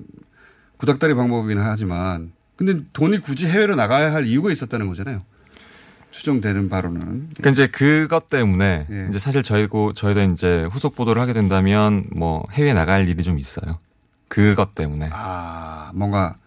구닥다리 0.78 1.14
방법이긴 1.14 1.60
하지만 1.60 2.32
근데 2.56 2.80
돈이 2.94 3.20
굳이 3.20 3.48
해외로 3.48 3.76
나가야 3.76 4.14
할 4.14 4.26
이유가 4.26 4.52
있었다는 4.52 4.88
거잖아요. 4.88 5.24
추정되는 6.12 6.70
바로는. 6.70 7.02
그러니까 7.36 7.50
이제 7.50 7.68
그것 7.68 8.28
때문에 8.28 8.88
예. 8.90 9.08
이제 9.10 9.20
사실 9.20 9.44
저희고 9.44 9.92
저희도 9.92 10.24
이제 10.32 10.64
후속 10.72 10.96
보도를 10.96 11.22
하게 11.22 11.34
된다면 11.34 12.06
뭐 12.16 12.48
해외 12.54 12.74
나갈 12.74 13.10
일이 13.10 13.22
좀 13.22 13.38
있어요. 13.38 13.80
그것 14.30 14.74
때문에. 14.74 15.10
아 15.12 15.92
뭔가 15.94 16.38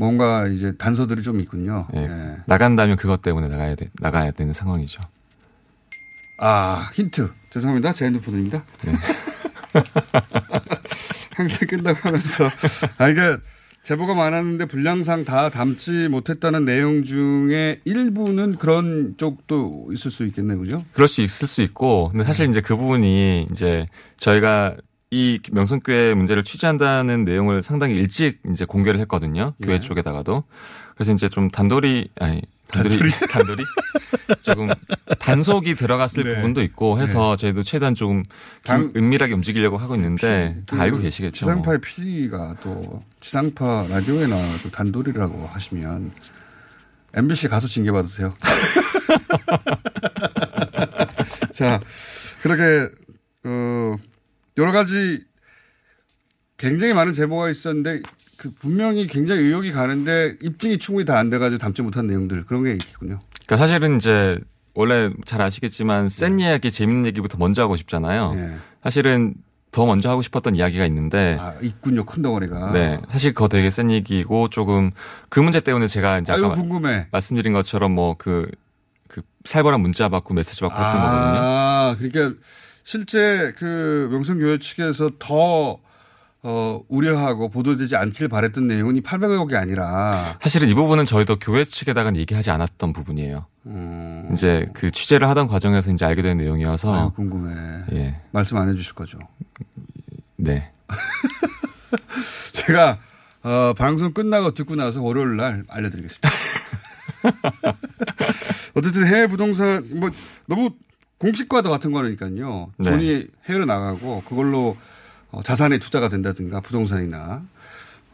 뭔가 0.00 0.46
이제 0.46 0.74
단서들이 0.78 1.22
좀 1.22 1.40
있군요. 1.40 1.86
예. 1.94 2.04
예. 2.04 2.36
나간다면 2.46 2.96
그것 2.96 3.20
때문에 3.20 3.48
나가야 3.48 3.74
돼 3.74 3.90
나가야 4.00 4.30
되는 4.30 4.54
상황이죠. 4.54 5.02
아 6.38 6.88
힌트 6.94 7.30
죄송합니다 7.50 7.92
제 7.92 8.06
핸드폰입니다. 8.06 8.64
네. 8.82 8.92
항상 11.32 11.68
끝나고 11.68 11.98
하면서 12.00 12.46
아 12.96 13.12
그러니까 13.12 13.44
제보가 13.82 14.14
많았는데 14.14 14.64
분량상 14.64 15.26
다 15.26 15.50
담지 15.50 16.08
못했다는 16.08 16.64
내용 16.64 17.02
중에 17.02 17.80
일부는 17.84 18.56
그런 18.56 19.16
쪽도 19.18 19.90
있을 19.92 20.10
수 20.10 20.24
있겠네요, 20.26 20.58
그죠? 20.60 20.84
그럴 20.92 21.08
수 21.08 21.22
있을 21.22 21.48
수 21.48 21.62
있고, 21.62 22.10
근데 22.10 22.24
사실 22.24 22.44
네. 22.46 22.50
이제 22.50 22.60
그 22.60 22.76
부분이 22.76 23.46
이제 23.50 23.86
저희가 24.18 24.76
이 25.10 25.40
명성교회 25.50 26.14
문제를 26.14 26.44
취재한다는 26.44 27.24
내용을 27.24 27.64
상당히 27.64 27.94
일찍 27.94 28.38
이제 28.52 28.64
공개를 28.64 29.00
했거든요. 29.00 29.54
교회 29.60 29.74
네. 29.74 29.80
쪽에다가도. 29.80 30.44
그래서 30.94 31.12
이제 31.12 31.28
좀 31.28 31.50
단돌이 31.50 32.10
아니 32.20 32.40
단돌이 32.68 33.10
단돌이 33.28 33.64
조금 34.42 34.68
단속이 35.18 35.74
들어갔을 35.74 36.22
네. 36.28 36.36
부분도 36.36 36.62
있고 36.62 37.00
해서 37.00 37.34
네. 37.36 37.40
저희도 37.40 37.64
최대한 37.64 37.96
좀 37.96 38.22
단, 38.62 38.92
은밀하게 38.94 39.34
움직이려고 39.34 39.78
하고 39.78 39.96
있는데 39.96 40.54
피, 40.60 40.66
다그 40.66 40.82
알고 40.82 40.98
계시겠죠. 40.98 41.34
지상파의 41.34 41.80
PD가 41.80 42.54
또 42.62 43.02
지상파 43.18 43.86
라디오에 43.90 44.28
나와서 44.28 44.70
단돌이라고 44.70 45.48
하시면 45.48 46.12
MBC 47.14 47.48
가서 47.48 47.66
징계 47.66 47.90
받으세요. 47.90 48.32
자, 51.52 51.80
그렇게 52.42 52.88
어 53.42 53.96
여러 54.58 54.72
가지 54.72 55.24
굉장히 56.56 56.92
많은 56.92 57.12
제보가 57.12 57.50
있었는데 57.50 58.00
그 58.36 58.50
분명히 58.52 59.06
굉장히 59.06 59.42
의혹이 59.42 59.72
가는데 59.72 60.36
입증이 60.42 60.78
충분히 60.78 61.04
다 61.04 61.16
안 61.18 61.30
돼가지고 61.30 61.58
담지 61.58 61.82
못한 61.82 62.06
내용들 62.06 62.44
그런 62.46 62.64
게 62.64 62.72
있겠군요. 62.72 63.18
그러니까 63.46 63.56
사실은 63.56 63.96
이제 63.96 64.38
원래 64.74 65.10
잘 65.24 65.40
아시겠지만 65.42 66.08
센 66.08 66.36
네. 66.36 66.44
이야기, 66.44 66.70
재밌는 66.70 67.06
얘기부터 67.06 67.38
먼저 67.38 67.62
하고 67.62 67.76
싶잖아요. 67.76 68.34
네. 68.34 68.56
사실은 68.82 69.34
더 69.72 69.86
먼저 69.86 70.08
하고 70.10 70.22
싶었던 70.22 70.56
이야기가 70.56 70.84
있는데. 70.86 71.36
아, 71.40 71.54
있군요. 71.60 72.04
큰 72.04 72.22
덩어리가. 72.22 72.72
네. 72.72 73.00
사실 73.08 73.34
그거 73.34 73.48
되게 73.48 73.68
센 73.70 73.90
얘기고 73.90 74.48
조금 74.48 74.90
그 75.28 75.40
문제 75.40 75.60
때문에 75.60 75.86
제가 75.86 76.18
이제 76.18 76.32
아유, 76.32 76.46
아까 76.46 76.54
궁금해. 76.54 77.06
말씀드린 77.12 77.52
것처럼 77.52 77.92
뭐 77.92 78.14
그, 78.18 78.50
그 79.08 79.22
살벌한 79.44 79.80
문자 79.80 80.08
받고 80.08 80.34
메시지 80.34 80.60
받고 80.60 80.74
했던 80.76 80.88
아, 80.96 81.02
거거든요. 81.02 81.40
아, 81.42 81.96
그러니까 81.98 82.40
실제 82.82 83.52
그 83.58 84.08
명성교회 84.10 84.58
측에서 84.58 85.10
더 85.18 85.78
어, 86.42 86.80
우려하고 86.88 87.50
보도되지 87.50 87.96
않길 87.96 88.28
바랬던 88.28 88.66
내용은 88.66 88.96
이 88.96 89.02
800억이 89.02 89.54
아니라 89.54 90.38
사실은 90.40 90.68
이 90.68 90.74
부분은 90.74 91.04
저희도 91.04 91.38
교회 91.38 91.64
측에다가 91.64 92.14
얘기하지 92.16 92.50
않았던 92.50 92.94
부분이에요. 92.94 93.44
음. 93.66 94.30
이제 94.32 94.66
그 94.72 94.90
취재를 94.90 95.28
하던 95.28 95.48
과정에서 95.48 95.90
이제 95.90 96.06
알게 96.06 96.22
된 96.22 96.38
내용이어서 96.38 96.94
아유, 96.94 97.12
궁금해. 97.14 97.84
예. 97.92 98.20
말씀 98.30 98.56
안 98.56 98.70
해주실 98.70 98.94
거죠? 98.94 99.18
네. 100.36 100.72
제가 102.52 102.98
어, 103.42 103.74
방송 103.76 104.12
끝나고 104.12 104.52
듣고 104.52 104.76
나서 104.76 105.02
월요일 105.02 105.36
날 105.36 105.64
알려드리겠습니다. 105.68 106.30
어쨌든 108.74 109.06
해외 109.06 109.26
부동산 109.26 109.86
뭐 109.98 110.10
너무 110.46 110.70
공식과도 111.20 111.70
같은 111.70 111.92
거니까요. 111.92 112.72
네. 112.78 112.90
돈이 112.90 113.26
해외로 113.44 113.64
나가고 113.66 114.22
그걸로 114.26 114.76
어, 115.30 115.42
자산에 115.42 115.78
투자가 115.78 116.08
된다든가 116.08 116.60
부동산이나 116.60 117.42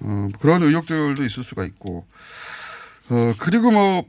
어, 0.00 0.28
그런 0.40 0.62
의혹들도 0.62 1.24
있을 1.24 1.42
수가 1.42 1.64
있고 1.64 2.06
어, 3.08 3.34
그리고 3.38 3.70
뭐 3.70 4.04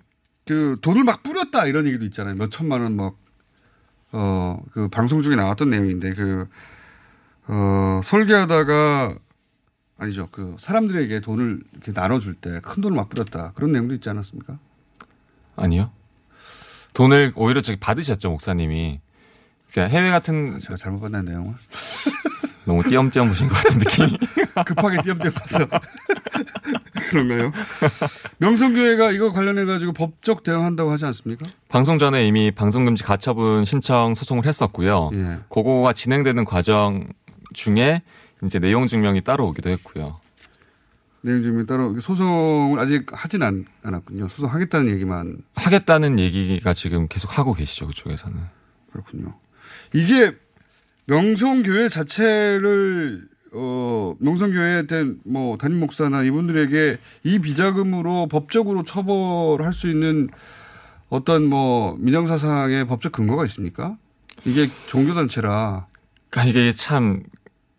그 0.47 0.77
돈을 0.81 1.03
막 1.03 1.23
뿌렸다 1.23 1.65
이런 1.67 1.85
얘기도 1.87 2.05
있잖아요. 2.05 2.35
몇 2.35 2.49
천만 2.49 2.79
원 2.81 2.95
막 2.95 3.17
어, 4.13 4.63
그 4.71 4.87
방송 4.87 5.21
중에 5.21 5.35
나왔던 5.35 5.69
내용인데 5.69 6.13
그 6.13 6.47
어, 7.47 7.99
설계하다가 8.01 9.17
아니죠. 9.97 10.29
그 10.31 10.55
사람들에게 10.57 11.19
돈을 11.19 11.59
이렇게 11.73 11.91
나눠줄 11.91 12.35
때 12.35 12.61
큰 12.63 12.81
돈을 12.81 12.95
막 12.95 13.09
뿌렸다. 13.09 13.51
그런 13.55 13.73
내용도 13.73 13.93
있지 13.93 14.09
않았습니까? 14.09 14.57
아니요. 15.57 15.91
돈을 16.97 17.31
오히려 17.35 17.61
저기 17.61 17.79
받으셨죠, 17.79 18.31
목사님이. 18.31 18.99
그러니까 19.71 19.95
해외 19.95 20.09
같은. 20.09 20.55
아, 20.55 20.59
제가 20.59 20.75
잘못 20.77 21.01
봤나 21.01 21.21
내용을? 21.21 21.53
너무 22.65 22.81
띄엄띄엄 22.81 23.27
보신 23.27 23.47
것 23.47 23.53
같은 23.55 23.77
느낌이. 23.77 24.17
급하게 24.65 25.03
띄엄띄엄 25.03 25.31
봤어. 25.31 25.67
그런가요? 27.11 27.53
명성교회가 28.39 29.11
이거 29.11 29.31
관련해 29.31 29.65
가지고 29.65 29.93
법적 29.93 30.41
대응한다고 30.41 30.91
하지 30.91 31.05
않습니까? 31.05 31.45
방송 31.69 31.99
전에 31.99 32.27
이미 32.27 32.49
방송금지 32.49 33.03
가처분 33.03 33.63
신청 33.63 34.15
소송을 34.15 34.47
했었고요. 34.47 35.11
예. 35.13 35.37
그거가 35.49 35.93
진행되는 35.93 36.45
과정 36.45 37.07
중에 37.53 38.01
이제 38.43 38.57
내용 38.57 38.87
증명이 38.87 39.21
따로 39.21 39.47
오기도 39.47 39.69
했고요. 39.69 40.19
내용 41.21 41.43
증명 41.43 41.65
따로 41.65 41.99
소송을 41.99 42.79
아직 42.79 43.05
하진 43.11 43.43
않, 43.43 43.65
않았군요. 43.83 44.27
소송하겠다는 44.27 44.89
얘기만 44.93 45.37
하겠다는 45.55 46.19
얘기가 46.19 46.73
지금 46.73 47.07
계속 47.07 47.37
하고 47.37 47.53
계시죠 47.53 47.87
그쪽에서는. 47.87 48.37
그렇군요. 48.91 49.35
이게 49.93 50.35
명성교회 51.05 51.89
자체를 51.89 53.27
어, 53.53 54.15
명성교회에 54.19 54.87
대한 54.87 55.19
뭐 55.25 55.57
담임 55.57 55.79
목사나 55.79 56.23
이분들에게 56.23 56.97
이 57.23 57.39
비자금으로 57.39 58.27
법적으로 58.27 58.83
처벌할 58.83 59.73
수 59.73 59.89
있는 59.89 60.29
어떤 61.09 61.45
뭐 61.45 61.95
민정사상의 61.99 62.85
법적 62.85 63.13
근거가 63.13 63.45
있습니까? 63.45 63.97
이게 64.45 64.67
종교단체라. 64.87 65.87
그러니까 66.29 66.49
이게 66.49 66.73
참 66.73 67.23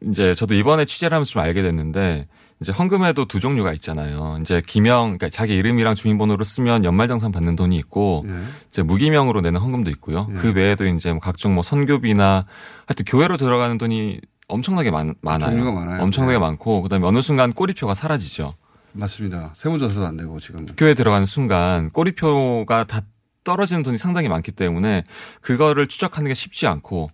이제 0.00 0.34
저도 0.34 0.54
이번에 0.54 0.84
취재를 0.84 1.14
하면서 1.14 1.32
좀 1.32 1.42
알게 1.42 1.62
됐는데 1.62 2.26
이제 2.60 2.72
헌금에도 2.72 3.26
두 3.26 3.38
종류가 3.38 3.72
있잖아요. 3.74 4.38
이제 4.40 4.60
기명, 4.66 5.16
그러니까 5.16 5.28
자기 5.28 5.54
이름이랑 5.56 5.94
주민번호를 5.94 6.44
쓰면 6.44 6.84
연말정산 6.84 7.30
받는 7.30 7.54
돈이 7.56 7.76
있고, 7.76 8.24
예. 8.26 8.32
이제 8.68 8.82
무기명으로 8.82 9.40
내는 9.40 9.60
헌금도 9.60 9.90
있고요. 9.90 10.26
예. 10.30 10.34
그 10.34 10.52
외에도 10.52 10.84
이제 10.86 11.12
뭐 11.12 11.20
각종 11.20 11.54
뭐 11.54 11.62
선교비나 11.62 12.46
하여튼 12.86 13.04
교회로 13.06 13.36
들어가는 13.36 13.78
돈이 13.78 14.20
엄청나게 14.48 14.90
많, 14.90 15.14
많아요. 15.20 15.50
종류가 15.50 15.72
많아요. 15.72 16.02
엄청나게 16.02 16.34
예. 16.34 16.38
많고, 16.38 16.82
그 16.82 16.88
다음에 16.88 17.06
어느 17.06 17.22
순간 17.22 17.52
꼬리표가 17.52 17.94
사라지죠. 17.94 18.54
맞습니다. 18.92 19.52
세무조사도 19.54 20.06
안 20.06 20.16
되고 20.16 20.40
지금. 20.40 20.66
교회 20.76 20.94
들어가는 20.94 21.26
순간 21.26 21.90
꼬리표가 21.90 22.84
다 22.84 23.02
떨어지는 23.44 23.82
돈이 23.82 23.98
상당히 23.98 24.28
많기 24.28 24.50
때문에 24.50 25.04
그거를 25.40 25.86
추적하는 25.86 26.28
게 26.28 26.34
쉽지 26.34 26.66
않고 26.66 27.10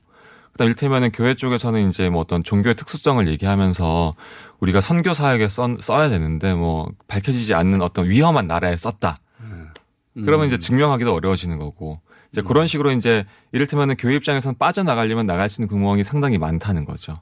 그다음 0.55 0.69
일테면은 0.69 1.11
교회 1.11 1.35
쪽에서는 1.35 1.89
이제 1.89 2.09
뭐 2.09 2.21
어떤 2.21 2.45
종교의 2.45 2.77
특수성을 2.77 3.27
얘기하면서 3.27 4.15
우리가 4.61 4.81
선교 4.81 5.13
사역에 5.13 5.49
써, 5.49 5.77
써야 5.81 6.09
되는데 6.09 6.55
뭐 6.55 6.89
밝혀지지 7.09 7.55
않는 7.55 7.83
어떤 7.83 8.09
위험한 8.09 8.47
나라에 8.47 8.77
썼다. 8.77 9.19
음. 9.41 9.71
그러면 10.15 10.47
이제 10.47 10.57
증명하기도 10.57 11.13
어려워지는 11.13 11.59
거고 11.59 12.01
이제 12.31 12.41
음. 12.41 12.47
그런 12.47 12.69
식으로 12.69 12.93
이제 12.93 13.27
이를테면은 13.51 13.97
교회 13.97 14.15
입장에서는 14.15 14.57
빠져나가려면 14.57 15.27
나갈 15.27 15.49
수 15.49 15.61
있는 15.61 15.69
구멍이 15.69 16.05
상당히 16.05 16.39
많다는 16.39 16.85
거죠. 16.85 17.15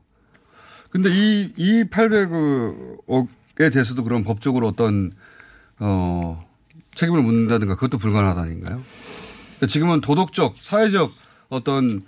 근데 0.91 1.09
이, 1.09 1.55
이 1.57 1.85
800억에 1.85 3.72
대해서도 3.72 4.05
그런 4.05 4.24
법적으로 4.24 4.68
어떤, 4.68 5.12
어, 5.78 6.47
책임을 6.95 7.22
묻는다든가 7.22 7.76
그것도 7.76 7.97
불가능하다는가요? 7.97 8.83
그러니까 8.83 9.66
지금은 9.68 10.03
도덕적, 10.03 10.55
사회적 10.59 11.11
어떤 11.49 12.05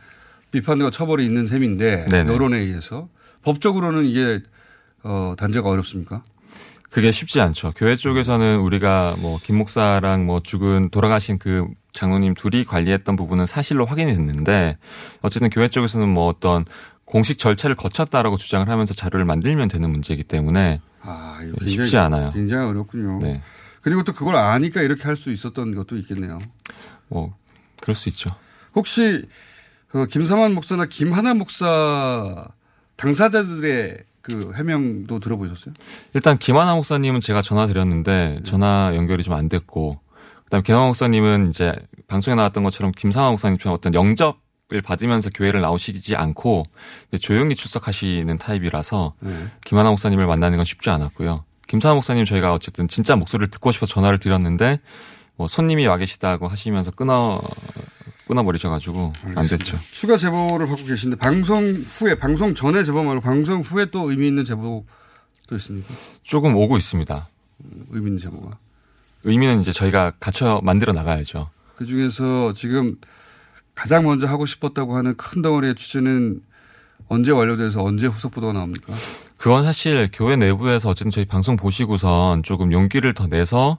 비판과 0.54 0.90
처벌이 0.92 1.24
있는 1.24 1.46
셈인데 1.48 2.06
네네. 2.06 2.32
여론에 2.32 2.58
의해서 2.58 3.08
법적으로는 3.42 4.04
이게 4.04 4.40
어, 5.02 5.34
단죄가 5.36 5.68
어렵습니까? 5.68 6.22
그게 6.90 7.10
쉽지 7.10 7.40
않죠. 7.40 7.72
교회 7.74 7.96
쪽에서는 7.96 8.60
우리가 8.60 9.16
뭐 9.18 9.38
김 9.42 9.56
목사랑 9.58 10.26
뭐 10.26 10.40
죽은 10.40 10.90
돌아가신 10.90 11.38
그 11.40 11.66
장로님 11.92 12.34
둘이 12.34 12.64
관리했던 12.64 13.16
부분은 13.16 13.46
사실로 13.46 13.84
확인이 13.84 14.14
됐는데 14.14 14.78
어쨌든 15.22 15.50
교회 15.50 15.66
쪽에서는 15.68 16.08
뭐 16.08 16.28
어떤 16.28 16.64
공식 17.04 17.36
절차를 17.38 17.74
거쳤다라고 17.74 18.36
주장을 18.36 18.68
하면서 18.68 18.94
자료를 18.94 19.24
만들면 19.24 19.66
되는 19.68 19.90
문제이기 19.90 20.22
때문에 20.22 20.80
아, 21.02 21.40
쉽지 21.66 21.96
않아요. 21.98 22.30
굉장히 22.32 22.66
어렵군요. 22.68 23.18
네. 23.20 23.42
그리고 23.82 24.04
또 24.04 24.12
그걸 24.12 24.36
아니까 24.36 24.80
이렇게 24.80 25.02
할 25.02 25.16
수 25.16 25.32
있었던 25.32 25.74
것도 25.74 25.96
있겠네요. 25.96 26.38
뭐 27.08 27.36
그럴 27.82 27.94
수 27.96 28.08
있죠. 28.08 28.30
혹시 28.76 29.26
그 29.94 30.08
김삼환 30.08 30.52
목사나 30.54 30.86
김하나 30.86 31.34
목사 31.34 32.48
당사자들의 32.96 33.98
그 34.22 34.52
해명도 34.56 35.20
들어보셨어요? 35.20 35.72
일단 36.14 36.36
김하나 36.36 36.74
목사님은 36.74 37.20
제가 37.20 37.42
전화 37.42 37.68
드렸는데 37.68 38.40
전화 38.42 38.90
연결이 38.96 39.22
좀 39.22 39.34
안 39.34 39.48
됐고 39.48 40.00
그다음 40.46 40.64
김하나 40.64 40.86
목사님은 40.86 41.50
이제 41.50 41.72
방송에 42.08 42.34
나왔던 42.34 42.64
것처럼 42.64 42.90
김삼환 42.90 43.30
목사님처럼 43.34 43.72
어떤 43.72 43.94
영접 43.94 44.42
을 44.72 44.80
받으면서 44.80 45.28
교회를 45.28 45.60
나오시지 45.60 46.16
않고 46.16 46.62
조용히 47.20 47.54
출석하시는 47.54 48.38
타입이라서 48.38 49.14
네. 49.20 49.30
김하나 49.62 49.90
목사님을 49.90 50.26
만나는 50.26 50.56
건 50.56 50.64
쉽지 50.64 50.88
않았고요. 50.88 51.44
김사나 51.68 51.94
목사님 51.94 52.24
저희가 52.24 52.54
어쨌든 52.54 52.88
진짜 52.88 53.14
목소리를 53.14 53.50
듣고 53.50 53.72
싶어 53.72 53.84
전화를 53.84 54.18
드렸는데 54.18 54.80
뭐 55.36 55.48
손님이 55.48 55.86
와 55.86 55.98
계시다고 55.98 56.48
하시면서 56.48 56.92
끊어 56.92 57.42
끊어버리셔가지고 58.26 59.12
안 59.34 59.46
됐죠. 59.46 59.76
추가 59.90 60.16
제보를 60.16 60.66
받고 60.66 60.84
계신데 60.84 61.16
방송 61.16 61.64
후에 61.86 62.16
방송 62.16 62.54
전에 62.54 62.82
제보 62.82 63.02
말고 63.02 63.20
방송 63.20 63.60
후에 63.60 63.86
또 63.90 64.10
의미 64.10 64.28
있는 64.28 64.44
제보도 64.44 64.84
있습니까? 65.52 65.94
조금 66.22 66.56
오고 66.56 66.76
있습니다. 66.78 67.28
의미 67.90 68.06
있는 68.06 68.18
제보가. 68.18 68.58
의미는 69.24 69.60
이제 69.60 69.72
저희가 69.72 70.12
갖춰 70.20 70.60
만들어 70.62 70.92
나가야죠. 70.92 71.50
그 71.76 71.84
중에서 71.86 72.52
지금 72.54 72.96
가장 73.74 74.04
먼저 74.04 74.26
하고 74.26 74.46
싶었다고 74.46 74.96
하는 74.96 75.16
큰 75.16 75.42
덩어리의 75.42 75.74
취재는 75.74 76.40
언제 77.08 77.32
완료돼서 77.32 77.82
언제 77.82 78.06
후속 78.06 78.32
보도가 78.32 78.52
나옵니까? 78.52 78.94
그건 79.36 79.64
사실 79.64 80.08
교회 80.12 80.36
내부에서 80.36 80.88
어쨌든 80.90 81.10
저희 81.10 81.24
방송 81.24 81.56
보시고선 81.56 82.42
조금 82.42 82.72
용기를 82.72 83.14
더 83.14 83.26
내서 83.26 83.78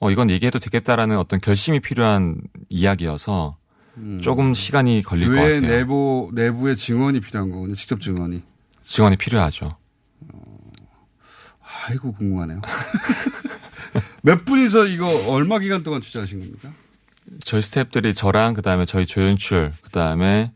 어 0.00 0.10
이건 0.10 0.30
얘기해도 0.30 0.58
되겠다라는 0.58 1.18
어떤 1.18 1.40
결심이 1.40 1.78
필요한 1.80 2.40
이야기여서 2.68 3.56
음. 3.98 4.20
조금 4.20 4.54
시간이 4.54 5.02
걸릴 5.02 5.28
것 5.28 5.34
같아요. 5.34 5.60
내부 5.60 6.30
내부의 6.34 6.76
증언이 6.76 7.20
필요한 7.20 7.50
거군요. 7.50 7.74
직접 7.74 8.00
증언이. 8.00 8.42
증언이 8.80 9.16
필요하죠. 9.16 9.70
어, 10.32 10.58
아이고 11.86 12.12
궁금하네요. 12.12 12.60
몇 14.22 14.44
분이서 14.44 14.86
이거 14.86 15.06
얼마 15.32 15.58
기간 15.58 15.82
동안 15.82 16.00
취재하신 16.00 16.40
겁니까? 16.40 16.70
저희 17.44 17.62
스태프들이 17.62 18.14
저랑 18.14 18.54
그다음에 18.54 18.84
저희 18.84 19.06
조연출 19.06 19.72
그다음에 19.82 20.52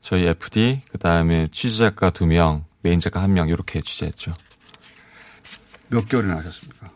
저희 0.00 0.24
FD 0.26 0.82
그다음에 0.90 1.48
취재 1.50 1.76
작가 1.78 2.10
두 2.10 2.26
명, 2.26 2.64
메인 2.82 2.98
작가 3.00 3.22
한 3.22 3.32
명 3.32 3.48
이렇게 3.48 3.80
취재했죠. 3.80 4.34
몇 5.88 6.08
개월이나 6.08 6.36
하셨습니까? 6.38 6.90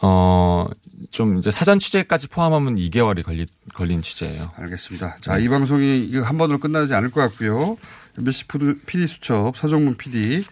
어, 0.00 0.66
좀 1.10 1.38
이제 1.38 1.50
사전 1.50 1.78
취재까지 1.78 2.28
포함하면 2.28 2.76
2개월이 2.76 3.22
걸리, 3.22 3.46
걸린 3.74 4.02
취재예요. 4.02 4.50
알겠습니다. 4.56 5.16
자, 5.20 5.36
네. 5.36 5.44
이 5.44 5.48
방송이 5.48 6.04
이거 6.04 6.22
한 6.22 6.38
번으로 6.38 6.58
끝나지 6.58 6.94
않을 6.94 7.10
것 7.10 7.20
같고요. 7.20 7.76
MBC 8.18 8.46
PD 8.86 9.06
수첩 9.06 9.56
서정문 9.56 9.96
PD 9.96 10.44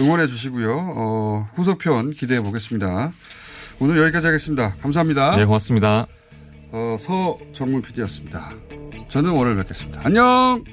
응원해 0.00 0.26
주시고요. 0.26 0.94
어, 0.96 1.48
후속편 1.54 2.12
기대해 2.12 2.40
보겠습니다. 2.40 3.12
오늘 3.80 3.98
여기까지 3.98 4.26
하겠습니다. 4.26 4.74
감사합니다. 4.76 5.36
네, 5.36 5.44
고맙습니다. 5.44 6.06
어, 6.70 6.96
서정문 6.98 7.82
PD였습니다. 7.82 8.52
저는 9.08 9.30
오늘 9.32 9.56
뵙겠습니다. 9.56 10.00
안녕! 10.04 10.64